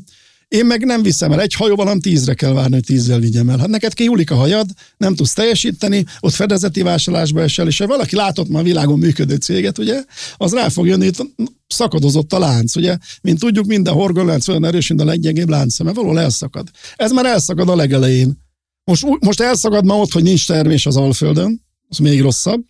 [0.49, 3.59] én meg nem viszem el egy hajóval, hanem tízre kell várni, hogy tízzel vigyem el.
[3.59, 8.17] Hát neked kihulik a hajad, nem tudsz teljesíteni, ott fedezeti vásárlásba esel, és ha valaki
[8.17, 10.03] látott már világon működő céget, ugye,
[10.37, 11.33] az rá fog jönni, hogy
[11.67, 12.97] szakadozott a lánc, ugye?
[13.23, 16.69] Mint tudjuk, minden horgolánc olyan erős, mint a leggyengébb lánc, mert valahol elszakad.
[16.97, 18.48] Ez már elszakad a legelején.
[18.89, 22.65] Most, most elszakad ma ott, hogy nincs termés az Alföldön, az még rosszabb.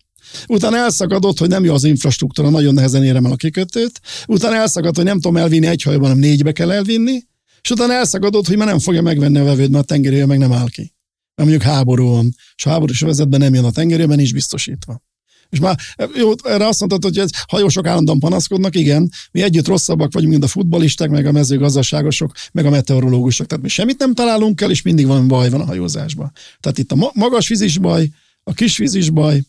[0.47, 4.01] Utána elszakadott, hogy nem jó az infrastruktúra, nagyon nehezen érem el a kikötőt.
[4.27, 7.19] Utána elszakadt, hogy nem tudom elvinni egy hajóban, hanem négybe kell elvinni.
[7.61, 10.51] És utána elszakadott, hogy már nem fogja megvenni a vevőt, mert a tengerője meg nem
[10.51, 10.93] áll ki.
[11.35, 15.03] Mert mondjuk háború van, és a háborús vezetben nem jön a tengerőben, nincs biztosítva.
[15.49, 15.79] És már
[16.15, 20.43] jó, erre azt mondtad, hogy ez hajósok állandóan panaszkodnak, igen, mi együtt rosszabbak vagyunk, mint
[20.43, 23.47] a futbalisták, meg a mezőgazdaságosok, meg a meteorológusok.
[23.47, 26.31] Tehát mi semmit nem találunk el, és mindig van baj van a hajózásban.
[26.59, 28.09] Tehát itt a magas víz is baj,
[28.43, 29.41] a kis víz is baj,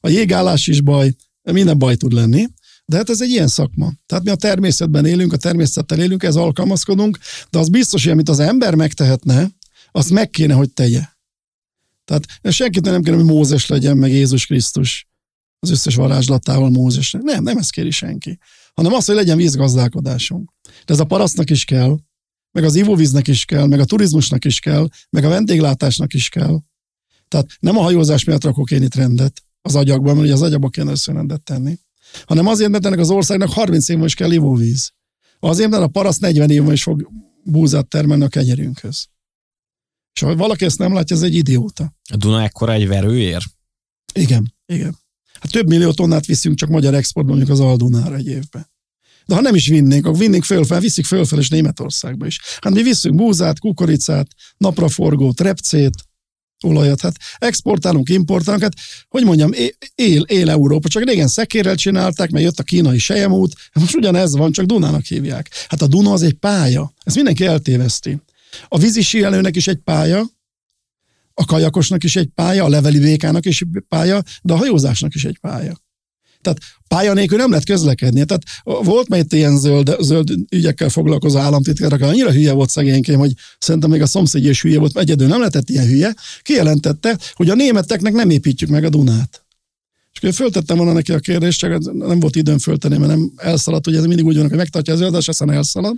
[0.00, 2.46] a jégállás is baj, minden baj tud lenni.
[2.84, 3.92] De hát ez egy ilyen szakma.
[4.06, 7.18] Tehát mi a természetben élünk, a természettel élünk, ez alkalmazkodunk,
[7.50, 9.50] de az biztos, hogy amit az ember megtehetne,
[9.92, 11.02] azt meg kéne, hogy tegye.
[12.04, 15.09] Tehát senkit nem kéne, hogy Mózes legyen, meg Jézus Krisztus
[15.60, 17.22] az összes varázslatával Mózesnek.
[17.22, 18.38] Nem, nem ezt kéri senki.
[18.74, 20.52] Hanem az, hogy legyen vízgazdálkodásunk.
[20.62, 21.98] De ez a parasztnak is kell,
[22.52, 26.60] meg az ivóvíznek is kell, meg a turizmusnak is kell, meg a vendéglátásnak is kell.
[27.28, 30.70] Tehát nem a hajózás miatt rakok én itt rendet az agyakban, mert ugye az agyakban
[30.70, 31.78] kéne összerendet tenni,
[32.24, 34.92] hanem azért, mert ennek az országnak 30 év is kell ivóvíz.
[35.40, 37.10] Azért, mert a paraszt 40 év is fog
[37.44, 39.08] búzát termelni a kenyerünkhöz.
[40.14, 41.94] És ha valaki ezt nem látja, ez egy idióta.
[42.12, 43.42] A Duna ekkora egy verőér?
[44.12, 44.98] Igen, igen.
[45.40, 48.70] Hát több millió tonnát viszünk csak magyar exportban, mondjuk az Aldunára egy évben.
[49.26, 52.40] De ha nem is vinnénk, akkor vinnénk fölfel, viszik fölfel és Németországba is.
[52.60, 54.26] Hát mi viszünk búzát, kukoricát,
[54.56, 55.94] napraforgót, repcét,
[56.64, 57.00] olajat.
[57.00, 58.74] Hát exportálunk, importálunk, hát
[59.08, 59.50] hogy mondjam,
[59.94, 64.36] él, él Európa, csak régen szekérrel csinálták, mert jött a kínai sejemút, hát most ugyanez
[64.36, 65.50] van, csak Dunának hívják.
[65.68, 68.18] Hát a Duna az egy pálya, ezt mindenki eltéveszti.
[68.68, 70.24] A vízisíelőnek is egy pálya,
[71.40, 75.38] a kajakosnak is egy pálya, a leveli békának is pálya, de a hajózásnak is egy
[75.40, 75.80] pálya.
[76.40, 78.24] Tehát pálya nélkül nem lehet közlekedni.
[78.24, 83.18] Tehát volt már itt ilyen zöld, zöld ügyekkel foglalkozó államtitkár, aki annyira hülye volt szegényként,
[83.18, 87.50] hogy szerintem még a szomszédja is hülye volt, egyedül nem lehetett ilyen hülye, kijelentette, hogy
[87.50, 89.44] a németeknek nem építjük meg a Dunát.
[90.12, 93.86] És akkor föltettem volna neki a kérdést, csak nem volt időm föltenni, mert nem elszaladt,
[93.86, 95.96] ugye ez mindig úgy van, hogy megtartja az előadást, aztán elszalad.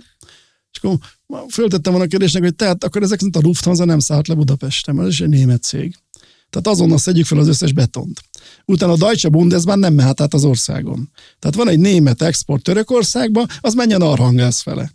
[0.83, 4.33] Akkor föltettem volna a kérdésnek, hogy tehát akkor ezek szerint a Lufthansa nem szállt le
[4.33, 5.95] Budapesten, mert ez egy német cég.
[6.49, 8.21] Tehát azonnal szedjük fel az összes betont.
[8.65, 11.11] Utána a Deutsche Bundesbahn nem mehet át az országon.
[11.39, 14.91] Tehát van egy német export Törökországba, az menjen Arhangász fele.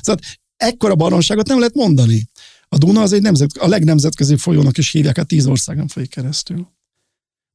[0.00, 0.22] Szóval
[0.56, 2.28] ekkora baromságot nem lehet mondani.
[2.68, 6.68] A Duna az egy nemzet, a legnemzetközi folyónak is hívják, hát tíz országon folyik keresztül.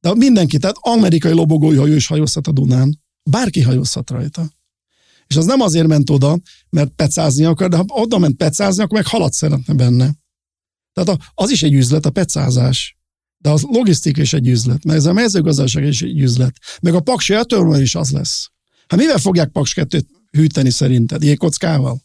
[0.00, 3.00] De mindenki, tehát amerikai lobogói hajó is hajózhat a Dunán.
[3.30, 4.50] Bárki hajózhat rajta.
[5.28, 6.38] És az nem azért ment oda,
[6.70, 10.14] mert pecázni akar, de ha oda ment pecázni, akkor meg halat szeretne benne.
[10.92, 12.96] Tehát az is egy üzlet, a pecázás.
[13.38, 16.56] De az logisztika is egy üzlet, mert ez a mezőgazdaság is egy üzlet.
[16.82, 18.50] Meg a paksi eltörmel is az lesz.
[18.86, 21.22] Hát mivel fogják Paks 2 hűteni szerinted?
[21.22, 22.02] Jégkockával?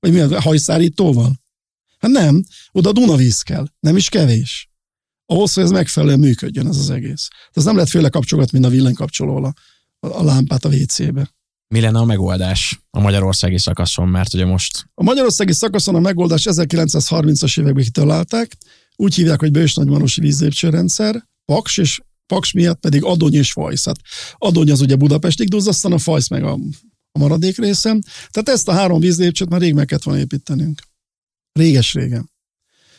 [0.00, 1.40] Vagy mi a hajszárítóval?
[1.98, 4.70] Hát nem, oda Dunavíz kell, nem is kevés.
[5.26, 7.28] Ahhoz, hogy ez megfelelően működjön ez az egész.
[7.52, 9.54] Ez nem lehet főle kapcsolgatni, mint a villanykapcsolóval
[10.00, 11.30] a, a lámpát a WC-be.
[11.72, 14.86] Mi lenne a megoldás a magyarországi szakaszon, mert ugye most...
[14.94, 18.56] A magyarországi szakaszon a megoldás 1930-as években kitalálták,
[18.96, 23.84] úgy hívják, hogy Bős Nagymarosi vízlépcsőrendszer, Paks, és Paks miatt pedig Adony és Fajsz.
[23.84, 23.96] Hát
[24.38, 26.58] Adony az ugye Budapestig dúz, aztán a Fajsz meg a,
[27.12, 28.00] a maradék részem.
[28.30, 30.82] Tehát ezt a három vízlépcsőt már rég meg kellett volna építenünk.
[31.52, 32.30] Réges-régen.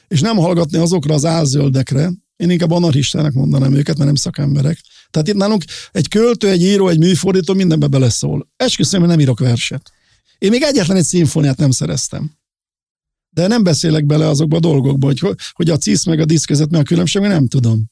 [0.08, 4.80] És nem hallgatni azokra az álzöldekre, én inkább anarchistának mondanám őket, mert nem szakemberek.
[5.14, 8.52] Tehát itt nálunk egy költő, egy író, egy műfordító mindenbe beleszól.
[8.56, 9.92] Esküszöm, hogy nem írok verset.
[10.38, 12.32] Én még egyetlen egy szimfóniát nem szereztem.
[13.30, 15.20] De nem beszélek bele azokba a dolgokba, hogy,
[15.52, 17.86] hogy a cisz meg a disz között mi a különbség, nem tudom.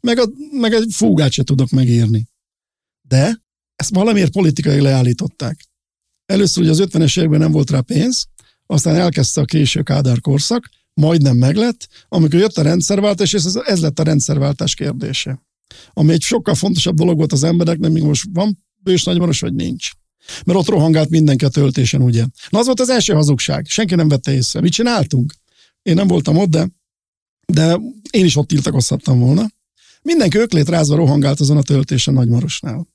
[0.00, 2.28] Meg, a, meg egy fúgát se tudok megírni.
[3.08, 3.42] De
[3.76, 5.68] ezt valamiért politikai leállították.
[6.26, 8.26] Először hogy az 50-es években nem volt rá pénz,
[8.66, 13.80] aztán elkezdte a késő Kádár korszak, majdnem meglett, amikor jött a rendszerváltás, és ez, ez
[13.80, 15.42] lett a rendszerváltás kérdése.
[15.92, 19.90] Ami egy sokkal fontosabb dolog volt az embereknek, még most van bős nagymaros, vagy nincs.
[20.44, 22.24] Mert ott rohangált mindenki a töltésen, ugye.
[22.48, 23.66] Na az volt az első hazugság.
[23.66, 24.60] Senki nem vette észre.
[24.60, 25.34] Mit csináltunk?
[25.82, 26.68] Én nem voltam ott, de,
[27.46, 29.46] de én is ott tiltakozhattam volna.
[30.02, 32.88] Mindenki öklét rázva rohangált azon a töltésen Nagymarosnál.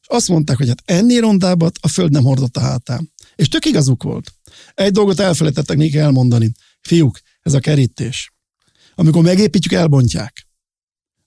[0.00, 3.12] És azt mondták, hogy hát ennél rondábbat a föld nem hordott a hátán.
[3.34, 4.32] És tök igazuk volt.
[4.74, 6.52] Egy dolgot elfelejtettek még elmondani.
[6.80, 8.32] Fiúk, ez a kerítés.
[8.94, 10.41] Amikor megépítjük, elbontják.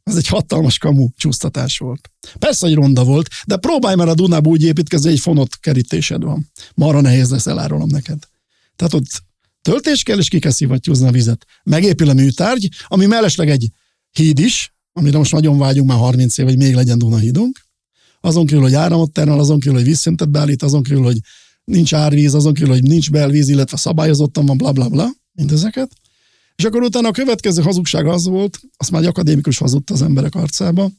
[0.10, 2.12] Az egy hatalmas kamu csúsztatás volt.
[2.40, 6.52] Persze, hogy ronda volt, de próbálj már a Dunába úgy építkezni, egy fonott kerítésed van.
[6.74, 8.20] Marra nehéz lesz, elárulom neked.
[8.76, 9.24] Tehát ott
[9.62, 11.46] töltés kell, és ki kell szivattyúzni a vizet.
[11.64, 13.70] Megépül a műtárgy, ami mellesleg egy
[14.12, 17.66] híd is, amire most nagyon vágyunk már 30 év, hogy még legyen Duna hídunk.
[18.22, 21.20] Azon kívül, hogy áramot termel, azon kívül, hogy vízszintet beállít, azon kívül, hogy
[21.64, 25.92] nincs árvíz, azon kívül, hogy nincs belvíz, illetve szabályozottan van, bla bla bla, mindezeket.
[26.56, 30.36] És akkor utána a következő hazugság az volt, azt már egy akadémikus hazudta az emberek
[30.36, 30.92] arcába,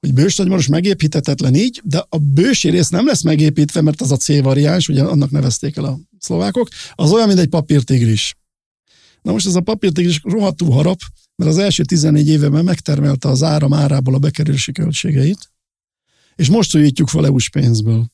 [0.00, 4.16] hogy Bős Nagymaros megépíthetetlen így, de a bősi rész nem lesz megépítve, mert az a
[4.16, 8.36] C variáns, ugye annak nevezték el a szlovákok, az olyan, mint egy papírtigris.
[9.22, 10.98] Na most ez a papírtigris rohadtul harap,
[11.36, 15.50] mert az első 14 évben megtermelte az áram árából a bekerülési költségeit,
[16.34, 18.06] és most újítjuk fel EU-s pénzből.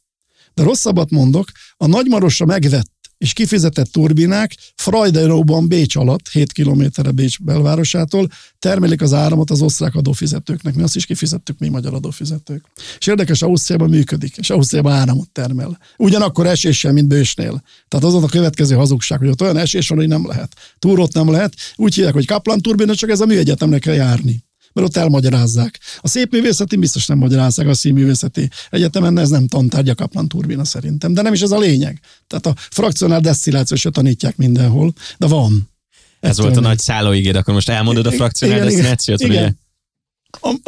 [0.54, 7.40] De rosszabbat mondok, a Nagymarosra megvett és kifizetett turbinák Frajderóban Bécs alatt, 7 kilométerre Bécs
[7.40, 10.74] belvárosától termelik az áramot az osztrák adófizetőknek.
[10.74, 12.64] Mi azt is kifizettük mi magyar adófizetők.
[12.98, 15.79] És érdekes, Ausztriában működik, és Ausztriában áramot termel.
[15.96, 17.62] Ugyanakkor eséssel, mint Bősnél.
[17.88, 20.53] Tehát az a következő hazugság, hogy ott olyan esés van, hogy nem lehet.
[20.79, 21.55] Túrót nem lehet.
[21.77, 24.43] Úgy hívják, hogy Kaplan turbina, csak ez a műegyetemnek kell járni
[24.74, 25.80] mert ott elmagyarázzák.
[26.00, 30.64] A szép művészeti biztos nem magyarázzák, a színművészeti egyetemen ez nem tantárgy a Kaplan turbina
[30.64, 32.00] szerintem, de nem is ez a lényeg.
[32.26, 35.70] Tehát a frakcionál desztilláció se tanítják mindenhol, de van.
[36.20, 39.62] Ez volt a nagy szállóigéd, akkor most elmondod a frakcionál desztillációt, igen, igen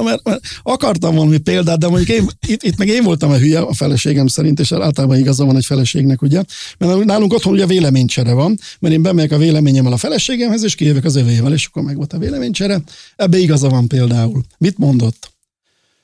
[0.05, 3.59] mert, mert akartam valami példát, de mondjuk én, itt, itt meg én voltam a hülye
[3.59, 6.43] a feleségem szerint, és általában igaza van egy feleségnek, ugye?
[6.79, 11.05] Mert nálunk otthon ugye véleménycsere van, mert én bemegyek a véleményemmel a feleségemhez, és kijövök
[11.05, 12.83] az övével, és akkor meg volt a véleménycsere.
[13.17, 14.43] Ebbe igaza van például.
[14.59, 15.35] Mit mondott?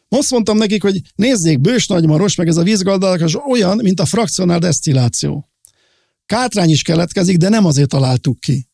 [0.09, 4.59] Azt mondtam nekik, hogy nézzék, Bős Nagymaros, meg ez a vízgazdálkodás olyan, mint a frakcionál
[4.59, 5.49] desztilláció.
[6.27, 8.69] Kátrány is keletkezik, de nem azért találtuk ki.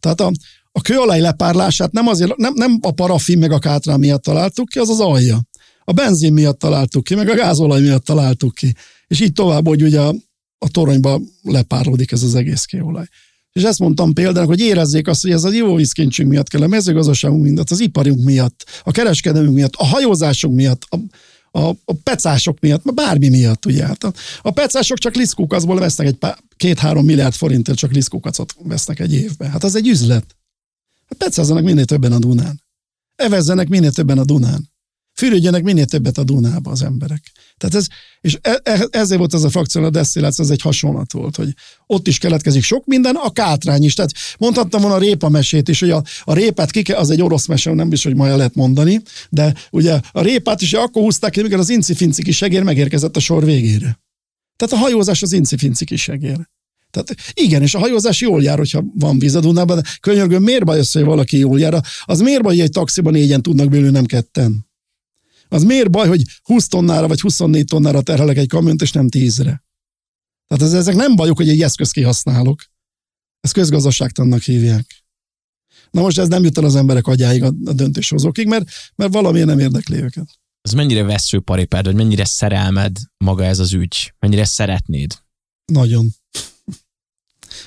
[0.00, 0.32] Tehát a,
[0.72, 4.78] a kőolaj lepárlását nem, azért, nem, nem a parafin meg a kátrán miatt találtuk ki,
[4.78, 5.40] az az alja.
[5.84, 8.74] A benzin miatt találtuk ki, meg a gázolaj miatt találtuk ki.
[9.06, 10.14] És így tovább, hogy ugye a,
[10.58, 13.06] a toronyba lepárolódik ez az egész kőolaj.
[13.52, 17.42] És ezt mondtam például, hogy érezzék azt, hogy ez az ivóvízkincsünk miatt kell, a mezőgazdaságunk
[17.42, 20.96] miatt, az iparunk miatt, a kereskedelmünk miatt, a hajózásunk miatt, a,
[21.58, 23.86] a, a pecások miatt, bármi miatt, ugye.
[23.86, 26.18] Hát a, a pecások csak liszkókacból vesznek egy
[26.56, 29.50] két-három milliárd forintért, csak liszkókacot vesznek egy évben.
[29.50, 30.36] Hát az egy üzlet.
[31.12, 32.62] Hát pecázzanak minél többen a Dunán.
[33.16, 34.70] Evezzenek minél többen a Dunán.
[35.14, 37.32] fürödjenek minél többet a Dunába az emberek.
[37.56, 37.86] Tehát ez,
[38.20, 41.54] és e, e, ezért volt ez a frakció, a desztilláció, ez egy hasonlat volt, hogy
[41.86, 43.94] ott is keletkezik sok minden, a kátrány is.
[43.94, 47.46] Tehát mondhattam volna a répa mesét is, hogy a, a répát kike, az egy orosz
[47.46, 51.40] mese, nem biztos, hogy majd lehet mondani, de ugye a répát is akkor húzták ki,
[51.40, 54.00] amikor az inci-finci kisegér megérkezett a sor végére.
[54.56, 56.48] Tehát a hajózás az inci-finci kisegér.
[56.92, 60.64] Tehát igen, és a hajózás jól jár, hogyha van víz a Dunában, de könyörgöm, miért
[60.64, 61.82] baj az, hogy valaki jól jár?
[62.04, 64.66] Az miért baj, hogy egy taxiban négyen tudnak bőlni, nem ketten?
[65.48, 69.64] Az miért baj, hogy 20 tonnára vagy 24 tonnára terhelek egy kamiont, és nem 10-re?
[70.46, 72.64] Tehát ez, ezek nem bajok, hogy egy eszköz kihasználok.
[73.40, 75.04] Ezt közgazdaságtannak hívják.
[75.90, 79.40] Na most ez nem jut el az emberek agyáig, a, a döntéshozókig, mert, mert valami
[79.40, 80.40] nem érdekli őket.
[80.60, 84.14] Ez mennyire vesző paripád, vagy mennyire szerelmed maga ez az ügy?
[84.18, 85.18] Mennyire szeretnéd?
[85.72, 86.08] Nagyon.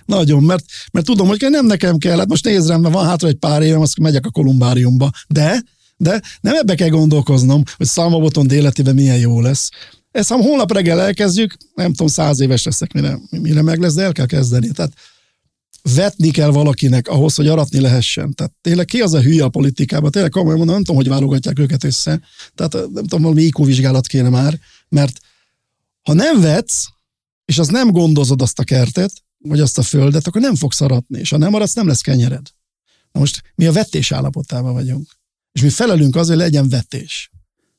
[0.06, 3.28] Nagyon, mert, mert tudom, hogy nem nekem kell, hát most nézd rám, mert van hátra
[3.28, 5.64] egy pár évem, azt megyek a kolumbáriumba, de,
[5.98, 9.70] de nem ebbe kell gondolkoznom, hogy Szalmaboton életében milyen jó lesz.
[10.12, 14.04] Ezt ha holnap reggel elkezdjük, nem tudom, száz éves leszek, mire, mire meg lesz, de
[14.04, 14.72] el kell kezdeni.
[14.72, 14.94] Tehát
[15.96, 18.34] vetni kell valakinek ahhoz, hogy aratni lehessen.
[18.34, 20.12] Tehát tényleg ki az a hülye a politikában?
[20.12, 22.22] Tényleg komolyan mondom, nem tudom, hogy válogatják őket össze.
[22.56, 25.20] Tehát nem tudom, valami IQ vizsgálat kéne már, mert
[26.02, 26.84] ha nem vetsz,
[27.46, 29.12] és az nem gondozod azt a kertet,
[29.48, 32.50] vagy azt a földet, akkor nem fogsz aratni, és ha nem aratsz, nem lesz kenyered.
[33.12, 35.10] Na most mi a vetés állapotában vagyunk.
[35.52, 37.32] És mi felelünk azért, hogy legyen vetés.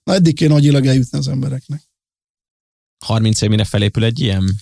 [0.05, 1.83] Na eddig kéne nagyilag eljutni az embereknek.
[3.05, 4.55] 30 év mire felépül egy ilyen?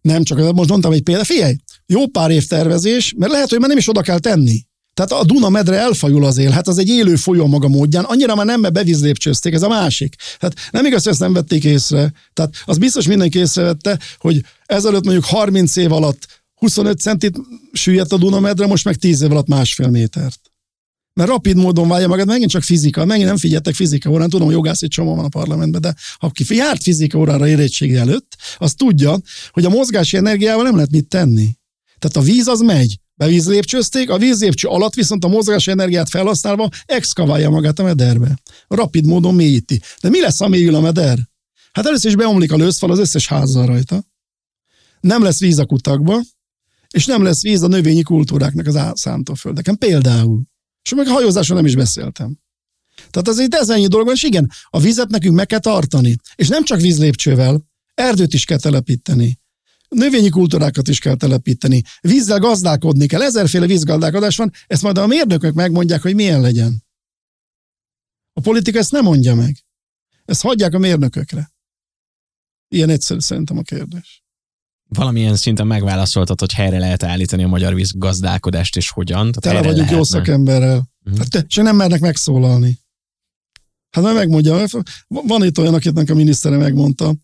[0.00, 1.26] Nem csak, most mondtam egy példát.
[1.26, 1.56] Figyelj,
[1.86, 4.66] jó pár év tervezés, mert lehet, hogy már nem is oda kell tenni.
[4.96, 8.34] Tehát a Duna medre elfajul az él, hát az egy élő folyó maga módján, annyira
[8.34, 10.14] már nem bevízlépcsőzték, ez a másik.
[10.40, 12.12] Hát nem igaz, hogy ezt nem vették észre.
[12.32, 17.36] Tehát az biztos mindenki észrevette, hogy ezelőtt mondjuk 30 év alatt 25 centit
[17.72, 20.40] süllyedt a Duna medre, most meg 10 év alatt másfél métert.
[21.12, 24.82] Mert rapid módon válja magát, megint csak fizika, megint nem figyeltek fizika órán, tudom, jogász
[24.82, 29.18] egy csomó van a parlamentben, de ha ki járt fizika órára érettség előtt, az tudja,
[29.50, 31.48] hogy a mozgási energiával nem lehet mit tenni.
[31.98, 37.50] Tehát a víz az megy, bevízlépcsőzték, a vízlépcső alatt viszont a mozgási energiát felhasználva exkaválja
[37.50, 38.38] magát a mederbe.
[38.68, 39.80] Rapid módon mélyíti.
[40.00, 41.18] De mi lesz, ha mélyül a meder?
[41.72, 44.04] Hát először is beomlik a lőszfal az összes házzal rajta.
[45.00, 46.20] Nem lesz víz a kutakba,
[46.90, 49.78] és nem lesz víz a növényi kultúráknak az szántóföldeken.
[49.78, 50.42] Például.
[50.82, 52.38] És meg a hajózáson nem is beszéltem.
[53.10, 56.16] Tehát az egy ezennyi dolog és igen, a vizet nekünk meg kell tartani.
[56.34, 59.38] És nem csak vízlépcsővel, erdőt is kell telepíteni.
[59.96, 61.82] Növényi kultúrákat is kell telepíteni.
[62.00, 63.22] Vízzel gazdálkodni kell.
[63.22, 66.84] Ezerféle vízgazdálkodás van, ezt majd a mérnökök megmondják, hogy milyen legyen.
[68.32, 69.56] A politika ezt nem mondja meg.
[70.24, 71.52] Ezt hagyják a mérnökökre.
[72.68, 74.24] Ilyen egyszerű szerintem a kérdés
[74.88, 79.32] valamilyen szinten megválaszoltad, hogy helyre lehet állítani a magyar víz gazdálkodást, és hogyan.
[79.32, 80.88] Tehát Tele vagyunk jó szakemberrel.
[81.04, 81.18] Uh-huh.
[81.18, 82.78] Hát te, és nem mernek megszólalni.
[83.90, 84.66] Hát már megmondja,
[85.08, 87.14] van itt olyan, akitnek a minisztere megmondta,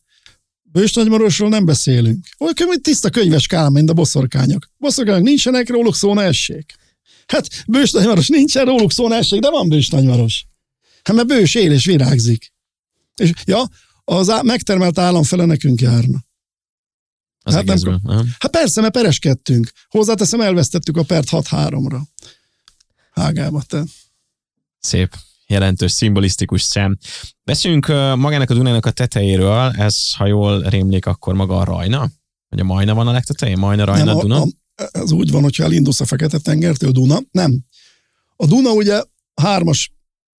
[0.72, 2.26] Bős Nagymarosról nem beszélünk.
[2.38, 4.70] Olyan hogy tiszta könyves kálma, mint a boszorkányok.
[4.76, 6.74] Boszorkányok nincsenek, róluk szó ne essék.
[7.26, 10.44] Hát Bős Nagymaros nincsen, róluk szó ne essék, de van Bős Nagymaros.
[11.02, 12.52] Hát mert Bős él és virágzik.
[13.16, 13.68] És ja,
[14.04, 16.24] az á- megtermelt állam fele nekünk járna.
[17.44, 19.70] Az hát, nem, hát persze, mert pereskedtünk.
[19.88, 22.00] Hozzáteszem, elvesztettük a pert 6-3-ra.
[23.12, 23.84] Hágába, te.
[24.80, 25.14] Szép
[25.52, 26.96] jelentős, szimbolisztikus szem.
[27.44, 27.86] Beszéljünk
[28.16, 32.10] magának a Dunának a tetejéről, ez, ha jól rémlik, akkor maga a Rajna?
[32.48, 33.58] Vagy a Majna van a legtetején?
[33.58, 34.40] Majna, Rajna, nem, Duna?
[34.40, 37.20] A, a, ez úgy van, hogyha elindulsz a Fekete-tengertől Duna.
[37.30, 37.64] Nem.
[38.36, 39.02] A Duna ugye
[39.34, 39.92] hármas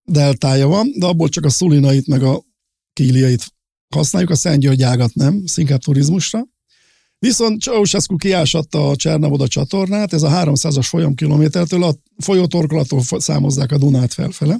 [0.04, 2.42] deltája van, de abból csak a Szulinait meg a
[2.92, 3.54] Kíliait
[3.94, 6.46] használjuk, a Szent György ágat nem, inkább turizmusra.
[7.18, 14.12] Viszont Ceausescu kiásatta a Csernavoda csatornát, ez a 300-as folyamkilométertől a folyótorkolattól számozzák a Dunát
[14.12, 14.58] felfele,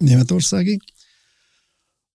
[0.00, 0.82] Németországig.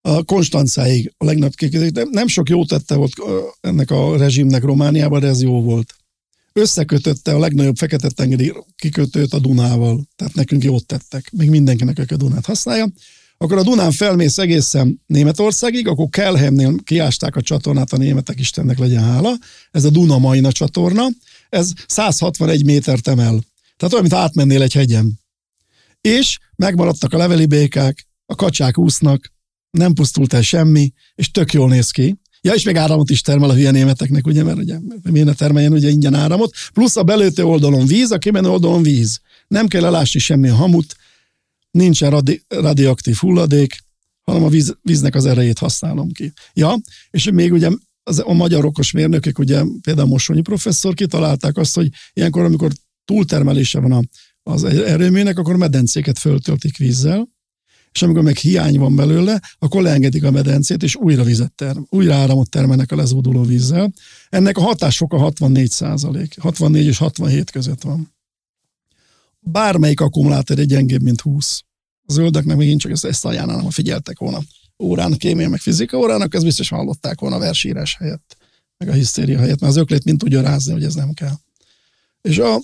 [0.02, 3.14] A Konstancáig a legnagyobb de nem sok jó tette volt
[3.62, 5.96] ennek a rezsimnek Romániában, de ez jó volt.
[6.54, 12.18] Összekötötte a legnagyobb fekete-tengeri kikötőt a Dunával, tehát nekünk jót tettek, még mindenkinek, aki a
[12.18, 12.88] Dunát használja
[13.38, 19.04] akkor a Dunán felmész egészen Németországig, akkor Kelheimnél kiásták a csatornát, a németek Istennek legyen
[19.04, 19.34] hála.
[19.72, 21.08] Ez a Duna Majna csatorna,
[21.50, 23.44] ez 161 métert emel.
[23.78, 25.20] Tehát olyan, mint átmennél egy hegyen.
[26.06, 29.34] És megmaradtak a leveli békák, a kacsák úsznak,
[29.70, 32.16] nem pusztult el semmi, és tök jól néz ki.
[32.42, 34.80] Ja, és még áramot is termel a hülye németeknek, ugye, mert ugye,
[35.12, 36.54] miért ne termeljen ugye ingyen áramot.
[36.74, 39.20] Plusz a belőtő oldalon víz, a kimenő oldalon víz.
[39.48, 40.96] Nem kell elásni semmi a hamut,
[41.72, 43.84] nincsen radi, radioaktív hulladék,
[44.22, 46.34] hanem a víz, víznek az erejét használom ki.
[46.54, 46.78] Ja,
[47.10, 47.70] és még ugye
[48.04, 52.72] az, a magyar okos mérnökök, ugye például Mosonyi professzor kitalálták azt, hogy ilyenkor, amikor
[53.06, 54.02] túltermelése van a,
[54.48, 57.30] az erőműnek, akkor medencéket föltöltik vízzel,
[57.92, 62.16] és amikor meg hiány van belőle, akkor leengedik a medencét, és újra vizet term, újra
[62.16, 63.94] áramot termelnek a lezóduló vízzel.
[64.30, 68.14] Ennek a hatásfoka 64 százalék, 64 és 67 között van.
[69.40, 71.62] Bármelyik akkumulátor egy gyengébb, mint 20.
[72.06, 74.40] A zöldeknek megint csak ezt, ezt ajánlom, ha figyeltek volna
[74.80, 78.38] órán, kémia meg fizika órának, ez biztos hallották volna a versírás helyett,
[78.78, 81.36] meg a hisztéria helyett, mert az öklét mind tudja rázni, hogy ez nem kell.
[82.22, 82.60] És, a,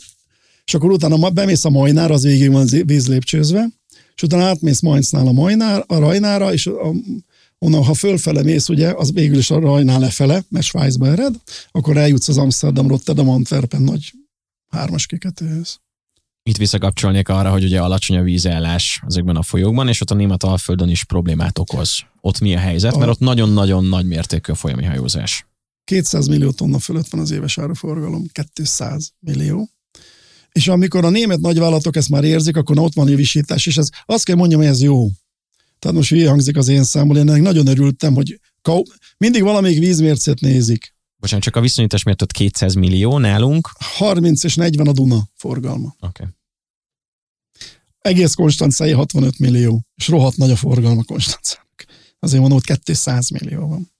[0.72, 3.68] és akkor utána bemész a majnár, az végig van vízlépcsőzve,
[4.16, 6.94] és utána átmész Mainznál a, majnár, a Rajnára, és a,
[7.60, 11.36] onnan, ha fölfele mész, ugye, az végül is a Rajnál lefele, mert Svájcba ered,
[11.72, 14.14] akkor eljutsz az Amsterdam, Rotterdam, Antwerpen nagy
[14.68, 15.80] hármas kikötőhöz.
[16.44, 20.44] Itt visszakapcsolnék arra, hogy ugye alacsony a vízállás ezekben a folyókban, és ott a német
[20.44, 22.04] alföldön is problémát okoz.
[22.22, 22.94] Ott mi a helyzet?
[22.94, 22.98] A...
[22.98, 25.46] Mert ott nagyon-nagyon nagy mértékű a folyami hajózás.
[25.84, 29.70] 200 millió tonna fölött van az éves áruforgalom, 200 millió.
[30.52, 33.90] És amikor a német nagyvállalatok ezt már érzik, akkor ott van a visítás, és ez
[34.06, 35.10] azt kell mondjam, hogy ez jó.
[35.80, 38.40] Tehát most hülye hangzik az én számból, én ennek nagyon örültem, hogy
[39.18, 40.94] mindig valamelyik vízmércét nézik.
[41.18, 43.70] Bocsánat, csak a viszonyítás miatt ott 200 millió nálunk.
[43.80, 45.96] 30 és 40 a Duna forgalma.
[46.00, 46.24] Oké.
[46.24, 46.36] Okay.
[48.02, 51.86] Egész Konstancai 65 millió, és rohadt nagy a forgalma Konstancának.
[52.20, 53.92] Azért mondom, hogy 200 millió van.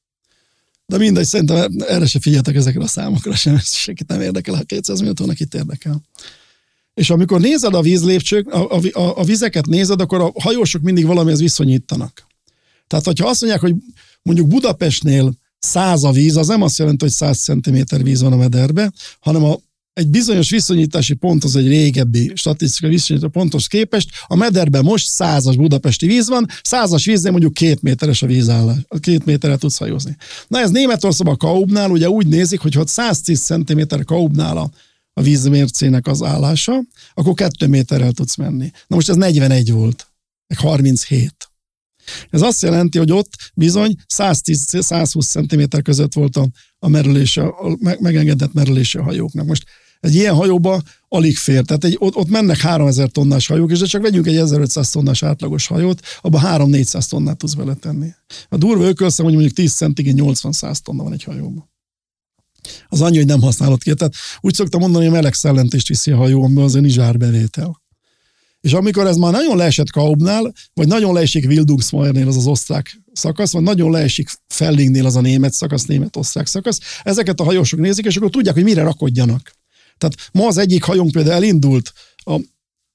[0.86, 4.64] De mindegy, szerintem erre se figyeltek ezekre a számokra sem, ez senkit nem érdekel, ha
[4.64, 6.02] 200 milliót van, itt érdekel.
[7.02, 11.40] És amikor nézed a vízlépcsők, a, a, a vizeket nézed, akkor a hajósok mindig valamihez
[11.40, 12.28] viszonyítanak.
[12.88, 13.76] Tehát, hogyha azt mondják, hogy
[14.22, 18.36] mondjuk Budapestnél száz a víz, az nem azt jelenti, hogy 100 cm víz van a
[18.36, 19.58] mederbe, hanem a,
[19.94, 24.10] egy bizonyos viszonyítási pont az egy régebbi statisztikai viszonyítási ponthoz képest.
[24.28, 29.26] A mederben most százas budapesti víz van, százas víznél mondjuk két méteres a vízállás, két
[29.26, 30.18] méterre tudsz hajózni.
[30.48, 34.70] Na ez Németországban a Kaubnál ugye úgy nézik, hogy ha 110 cm Kaubnál a,
[35.14, 36.84] a vízmércének az állása,
[37.14, 38.70] akkor kettő méterrel tudsz menni.
[38.88, 40.08] Na most ez 41 volt,
[40.48, 41.34] meg 37.
[42.30, 46.48] Ez azt jelenti, hogy ott bizony 110-120 cm között volt a,
[46.80, 49.46] a merülése, a megengedett merülése a hajóknak.
[49.46, 49.64] Most
[50.00, 51.64] egy ilyen hajóba alig fér.
[51.64, 55.24] Tehát egy, ott, ott mennek 3000 tonnás hajók, és de csak vegyünk egy 1500 tonnás
[55.24, 58.10] átlagos hajót, abba 3-400 tonnát tudsz beletenni.
[58.50, 61.71] A durva ökölszem, hogy mondjuk 10 centig 80-100 tonna van egy hajóban.
[62.88, 63.94] Az annyi, hogy nem használod ki.
[63.94, 67.82] Tehát úgy szoktam mondani, hogy meleg szellentést viszi a hajó, amiben az ön bevétel.
[68.62, 73.52] És amikor ez már nagyon leesett Kaubnál, vagy nagyon leesik Wildungsmayernél az az osztrák szakasz,
[73.52, 78.16] vagy nagyon leesik Fellingnél az a német szakasz, német-osztrák szakasz, ezeket a hajósok nézik, és
[78.16, 79.52] akkor tudják, hogy mire rakodjanak.
[79.98, 82.34] Tehát ma az egyik hajónk például elindult a,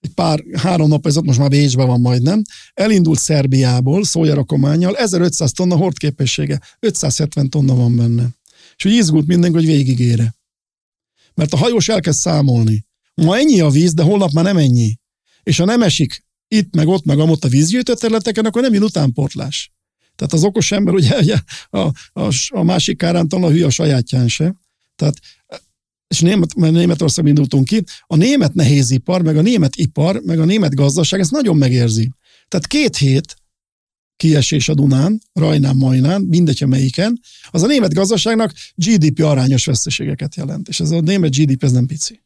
[0.01, 2.43] egy pár, három nap ezelőtt, most már Bécsben van majdnem,
[2.75, 8.29] elindult Szerbiából, szójarakományjal, 1500 tonna hordképessége, 570 tonna van benne.
[8.77, 10.35] És úgy izgult mindenki, hogy végigére.
[11.35, 12.85] Mert a hajós elkezd számolni.
[13.15, 14.99] Ma ennyi a víz, de holnap már nem ennyi
[15.47, 18.83] és ha nem esik itt, meg ott, meg amott a vízgyűjtő területeken, akkor nem jön
[18.83, 19.73] utánportlás.
[20.17, 21.39] Tehát az okos ember, ugye,
[21.71, 21.79] a,
[22.13, 24.55] a, a másik kárántalan hülye a sajátján se.
[24.97, 25.19] Tehát
[26.09, 30.45] és Német, mert Németország indultunk ki, a német nehézipar, meg a német ipar, meg a
[30.45, 32.11] német gazdaság ezt nagyon megérzi.
[32.49, 33.37] Tehát két hét
[34.17, 40.69] kiesés a Dunán, Rajnán, Majnán, mindegy, melyiken, az a német gazdaságnak GDP arányos veszteségeket jelent.
[40.69, 42.21] És ez a német GDP ez nem pici.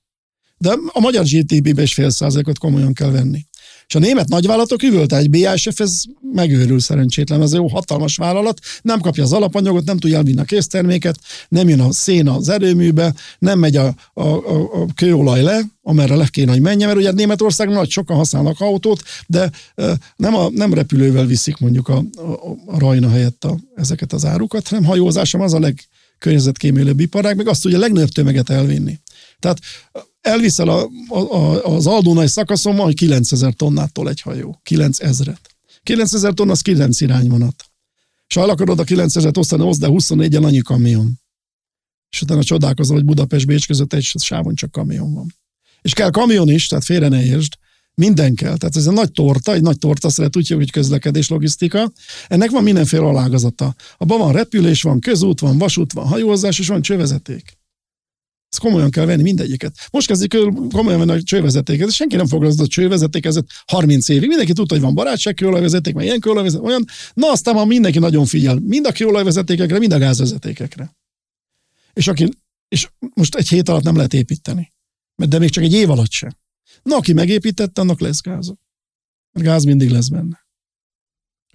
[0.59, 3.47] De a magyar GDP-be is fél százalékot komolyan kell venni.
[3.91, 9.01] És a német nagyvállalatok üvölte, egy BASF, ez megőrül szerencsétlen, ez jó hatalmas vállalat, nem
[9.01, 11.18] kapja az alapanyagot, nem tudja elvinni a készterméket,
[11.49, 16.16] nem jön a szén az erőműbe, nem megy a, a, a, a kőolaj le, amerre
[16.16, 19.51] le kéne, hogy menjen, mert ugye Németországban nagy sokan használnak autót, de
[20.16, 24.68] nem, a, nem repülővel viszik mondjuk a, a, a rajna helyett a, ezeket az árukat,
[24.68, 29.01] hanem hajózásom az a legkörnyezetkímélőbb iparág, meg azt tudja a legnagyobb tömeget elvinni.
[29.38, 29.59] Tehát
[30.20, 34.60] elviszel a, a, az Aldónai szakaszon, majd 9000 tonnától egy hajó.
[34.70, 35.38] 9000-et.
[35.82, 37.64] 9000 tonna az 9 irányvonat.
[38.26, 41.20] És ha el akarod a 9000-et osztani, oszd, de 24-en annyi kamion.
[42.10, 45.34] És utána csodálkozol, hogy Budapest-Bécs között egy sávon csak kamion van.
[45.82, 47.52] És kell kamion is, tehát félre ne értsd,
[47.94, 48.56] minden kell.
[48.56, 51.92] Tehát ez egy nagy torta, egy nagy torta szeret, úgy hogy közlekedés, logisztika.
[52.26, 53.74] Ennek van mindenféle alágazata.
[53.96, 57.59] Abban van repülés, van közút, van vasút, van hajózás, és van csővezeték.
[58.51, 59.74] Ezt komolyan kell venni mindegyiket.
[59.90, 60.36] Most kezdik
[60.70, 64.28] komolyan venni a csővezetéket, senki nem foglalkozott a csővezetékezet 30 évig.
[64.28, 66.84] Mindenki tudta, hogy van barátság kőolajvezeték, meg ilyen kőolajvezeték, olyan.
[67.14, 70.96] Na aztán már mindenki nagyon figyel, mind a kőolajvezetékekre, mind a gázvezetékekre.
[71.92, 72.28] És, aki,
[72.68, 74.72] és most egy hét alatt nem lehet építeni.
[75.16, 76.36] De még csak egy év alatt sem.
[76.82, 78.53] Na, aki megépítette, annak lesz gáz.
[79.32, 80.48] Mert gáz mindig lesz benne.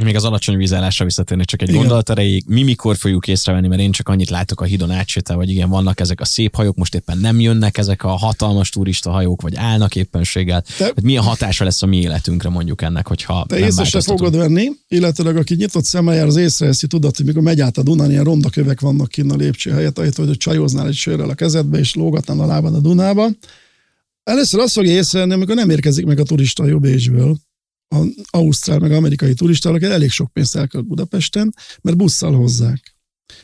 [0.04, 1.80] Még az alacsony vízállásra visszatérni csak egy Igen.
[1.80, 2.44] gondolat erejéig.
[2.48, 6.00] Mi mikor fogjuk észrevenni, mert én csak annyit látok a hídon átsétál, vagy igen, vannak
[6.00, 9.96] ezek a szép hajók, most éppen nem jönnek ezek a hatalmas turista hajók, vagy állnak
[9.96, 10.64] éppenséggel.
[10.78, 14.36] Te- Hát milyen hatása lesz a mi életünkre mondjuk ennek, hogyha Te észre se fogod
[14.36, 18.12] venni, illetőleg aki nyitott szemmel jár, az észreveszi, tudod, hogy mikor megy át a Dunán,
[18.12, 21.96] ilyen ronda vannak kinn a lépcső helyett, ahelyett, hogy csajoznál egy sörrel a kezedbe, és
[21.96, 23.30] lógatnál a lábad a Dunába.
[24.24, 27.38] Először azt fogja észrevenni, amikor nem érkezik meg a turista jobb Bécsből,
[27.88, 32.96] a ausztrál meg amerikai turista, aki elég sok pénzt elkölt Budapesten, mert busszal hozzák.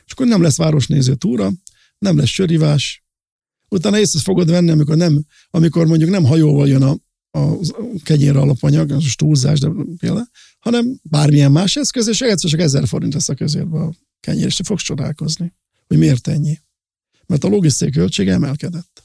[0.05, 1.51] És akkor nem lesz városnéző túra,
[1.97, 3.03] nem lesz sörivás,
[3.69, 6.97] utána észre fogod venni, amikor, nem, amikor mondjuk nem hajóval jön a,
[7.39, 7.57] a
[8.03, 10.27] kenyér alapanyag, az túlzás, de például,
[10.59, 14.55] hanem bármilyen más eszköz, és egyszer csak ezer forint lesz a közérbe a kenyér, és
[14.55, 15.53] te fogsz csodálkozni,
[15.87, 16.59] hogy miért ennyi.
[17.27, 19.03] Mert a logisztikai költsége emelkedett.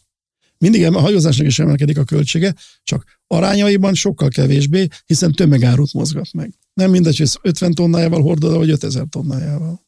[0.59, 6.54] Mindig a hajózásnak is emelkedik a költsége, csak arányaiban sokkal kevésbé, hiszen tömegárut mozgat meg.
[6.74, 9.86] Nem mindegy, hogy 50 tonnájával hordod, vagy 5000 tonnájával.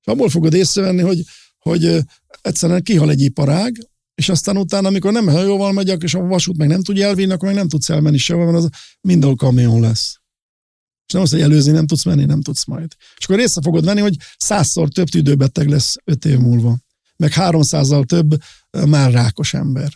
[0.00, 1.22] És abból fogod észrevenni, hogy,
[1.58, 1.98] hogy
[2.42, 3.78] egyszerűen kihal egy iparág,
[4.14, 7.48] és aztán utána, amikor nem hajóval megyek, és a vasút meg nem tudja elvinni, akkor
[7.48, 8.68] meg nem tudsz elmenni sehova, mert az
[9.00, 10.20] mindenhol kamion lesz.
[11.06, 12.92] És nem azt, hogy előzni nem tudsz menni, nem tudsz majd.
[13.18, 16.78] És akkor észre fogod venni, hogy százszor több tüdőbeteg lesz öt év múlva.
[17.16, 18.42] Meg háromszázzal több
[18.86, 19.92] már rákos ember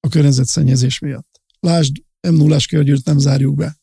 [0.00, 1.37] a környezetszennyezés miatt.
[1.60, 3.76] Lásd, m 0 körgyűrt nem zárjuk be,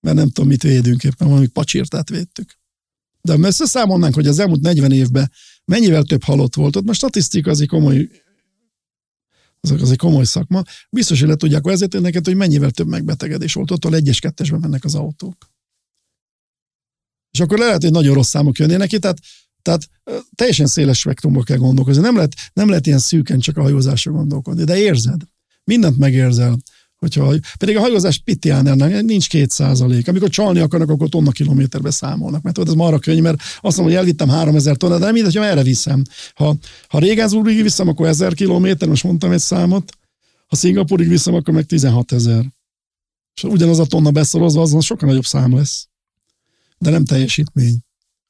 [0.00, 2.60] mert nem tudom, mit védünk éppen, valami pacsirtát védtük.
[3.20, 5.32] De ha összeszámolnánk, hogy az elmúlt 40 évben
[5.64, 8.08] mennyivel több halott volt, ott most statisztika az egy komoly
[9.60, 10.62] az, az egy komoly szakma.
[10.90, 13.70] Biztos, hogy le tudják vezetni neked, hogy mennyivel több megbetegedés volt.
[13.70, 15.50] Ott a egyes kettesben mennek az autók.
[17.30, 19.18] És akkor lehet, hogy nagyon rossz számok jönnének ki, tehát,
[19.62, 19.88] tehát
[20.34, 22.02] teljesen széles spektrumból kell gondolkozni.
[22.02, 25.22] Nem lehet, nem lehet ilyen szűken csak a hajózásra gondolkodni, de érzed.
[25.64, 26.58] Mindent megérzel.
[27.02, 30.08] Hogyha, pedig a hajózás Pittiánernek nincs két százalék.
[30.08, 32.42] Amikor csalni akarnak, akkor tonna kilométerbe számolnak.
[32.42, 35.46] Mert ez marra könnyű, mert azt mondom, hogy elvittem 3000 tonnát, de nem mindegy, hogy
[35.46, 36.02] erre viszem.
[36.34, 36.56] Ha,
[36.88, 39.92] ha Régenzúrig viszem, akkor 1000 kilométer, most mondtam egy számot.
[40.46, 42.44] Ha Szingapurig viszem, akkor meg 16 ezer.
[43.34, 45.88] És ugyanaz a tonna beszorozva, azon sokkal nagyobb szám lesz.
[46.78, 47.78] De nem teljesítmény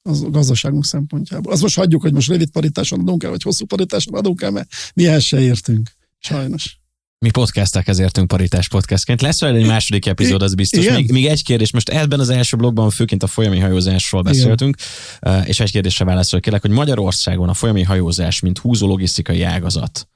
[0.01, 1.51] az a gazdaságunk szempontjából.
[1.51, 4.69] Azt most hagyjuk, hogy most rövid paritáson adunk el, vagy hosszú paritáson adunk el, mert
[4.93, 5.91] mi el se értünk.
[6.19, 6.81] Sajnos.
[7.23, 9.21] Mi podcastek értünk paritás podcastként.
[9.21, 10.83] Lesz majd egy második epizód, az biztos.
[10.83, 10.95] Igen.
[10.95, 14.77] Még, még egy kérdés, most ebben az első blogban főként a folyami hajózásról beszéltünk,
[15.19, 20.07] eh, és egy kérdésre válaszol kérlek, hogy Magyarországon a folyami hajózás, mint húzó logisztikai ágazat,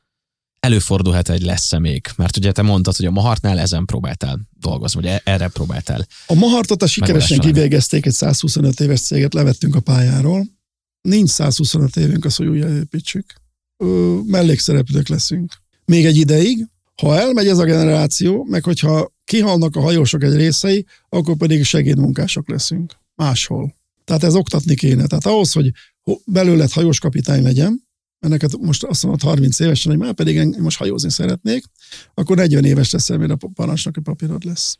[0.60, 2.08] előfordulhat egy lesz-e még?
[2.16, 6.08] Mert ugye te mondtad, hogy a Mahartnál ezen próbáltál dolgozni, vagy e- erre próbáltál.
[6.26, 10.45] A Mahartot a sikeresen kivégezték, egy 125 éves céget levettünk a pályáról.
[11.01, 13.34] Nincs 125 évünk, az, hogy újra építsük.
[13.78, 15.53] Ö, mellékszereplők leszünk.
[15.86, 16.68] Még egy ideig,
[17.02, 22.50] ha elmegy ez a generáció, meg hogyha kihalnak a hajósok egy részei, akkor pedig segédmunkások
[22.50, 22.93] leszünk.
[23.16, 23.76] Máshol.
[24.04, 25.08] Tehát ez oktatni kéne.
[25.08, 25.72] Tehát ahhoz, hogy
[26.02, 27.86] ho- belőled hajós kapitány legyen,
[28.20, 31.66] mert neked most azt mondod 30 évesen, hogy már pedig én most hajózni szeretnék,
[32.14, 34.78] akkor 40 éves leszel, mire a parancsnoki papírod lesz.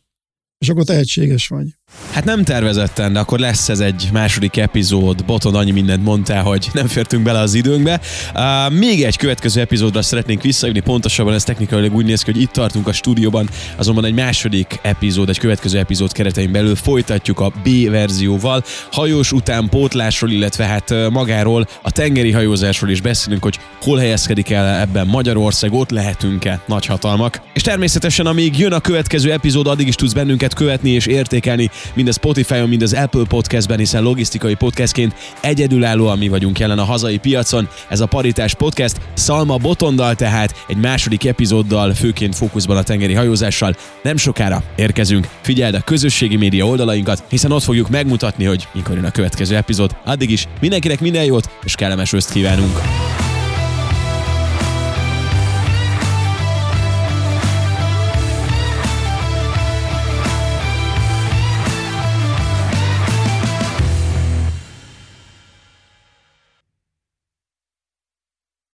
[0.58, 1.66] És akkor tehetséges vagy.
[2.10, 5.24] Hát nem tervezetten, de akkor lesz ez egy második epizód.
[5.24, 8.00] Boton annyi mindent mondtál, hogy nem fértünk bele az időnkbe.
[8.34, 12.50] Uh, még egy következő epizódra szeretnénk visszajönni, pontosabban ez technikailag úgy néz ki, hogy itt
[12.50, 17.90] tartunk a stúdióban, azonban egy második epizód, egy következő epizód keretein belül folytatjuk a B
[17.90, 18.64] verzióval.
[18.90, 24.80] Hajós után pótlásról, illetve hát magáról, a tengeri hajózásról is beszélünk, hogy hol helyezkedik el
[24.80, 27.40] ebben Magyarország, ott lehetünk-e nagyhatalmak.
[27.54, 32.08] És természetesen, amíg jön a következő epizód, addig is tudsz bennünket követni és értékelni, mind
[32.08, 37.16] a Spotify-on, mind az Apple Podcastben, hiszen logisztikai podcastként egyedülállóan mi vagyunk jelen a hazai
[37.18, 37.68] piacon.
[37.88, 43.74] Ez a Paritás Podcast, Szalma Botondal tehát egy második epizóddal, főként fókuszban a tengeri hajózással.
[44.02, 45.28] Nem sokára érkezünk.
[45.40, 49.96] Figyeld a közösségi média oldalainkat, hiszen ott fogjuk megmutatni, hogy mikor jön a következő epizód.
[50.04, 52.80] Addig is mindenkinek minden jót és kellemes őszt kívánunk!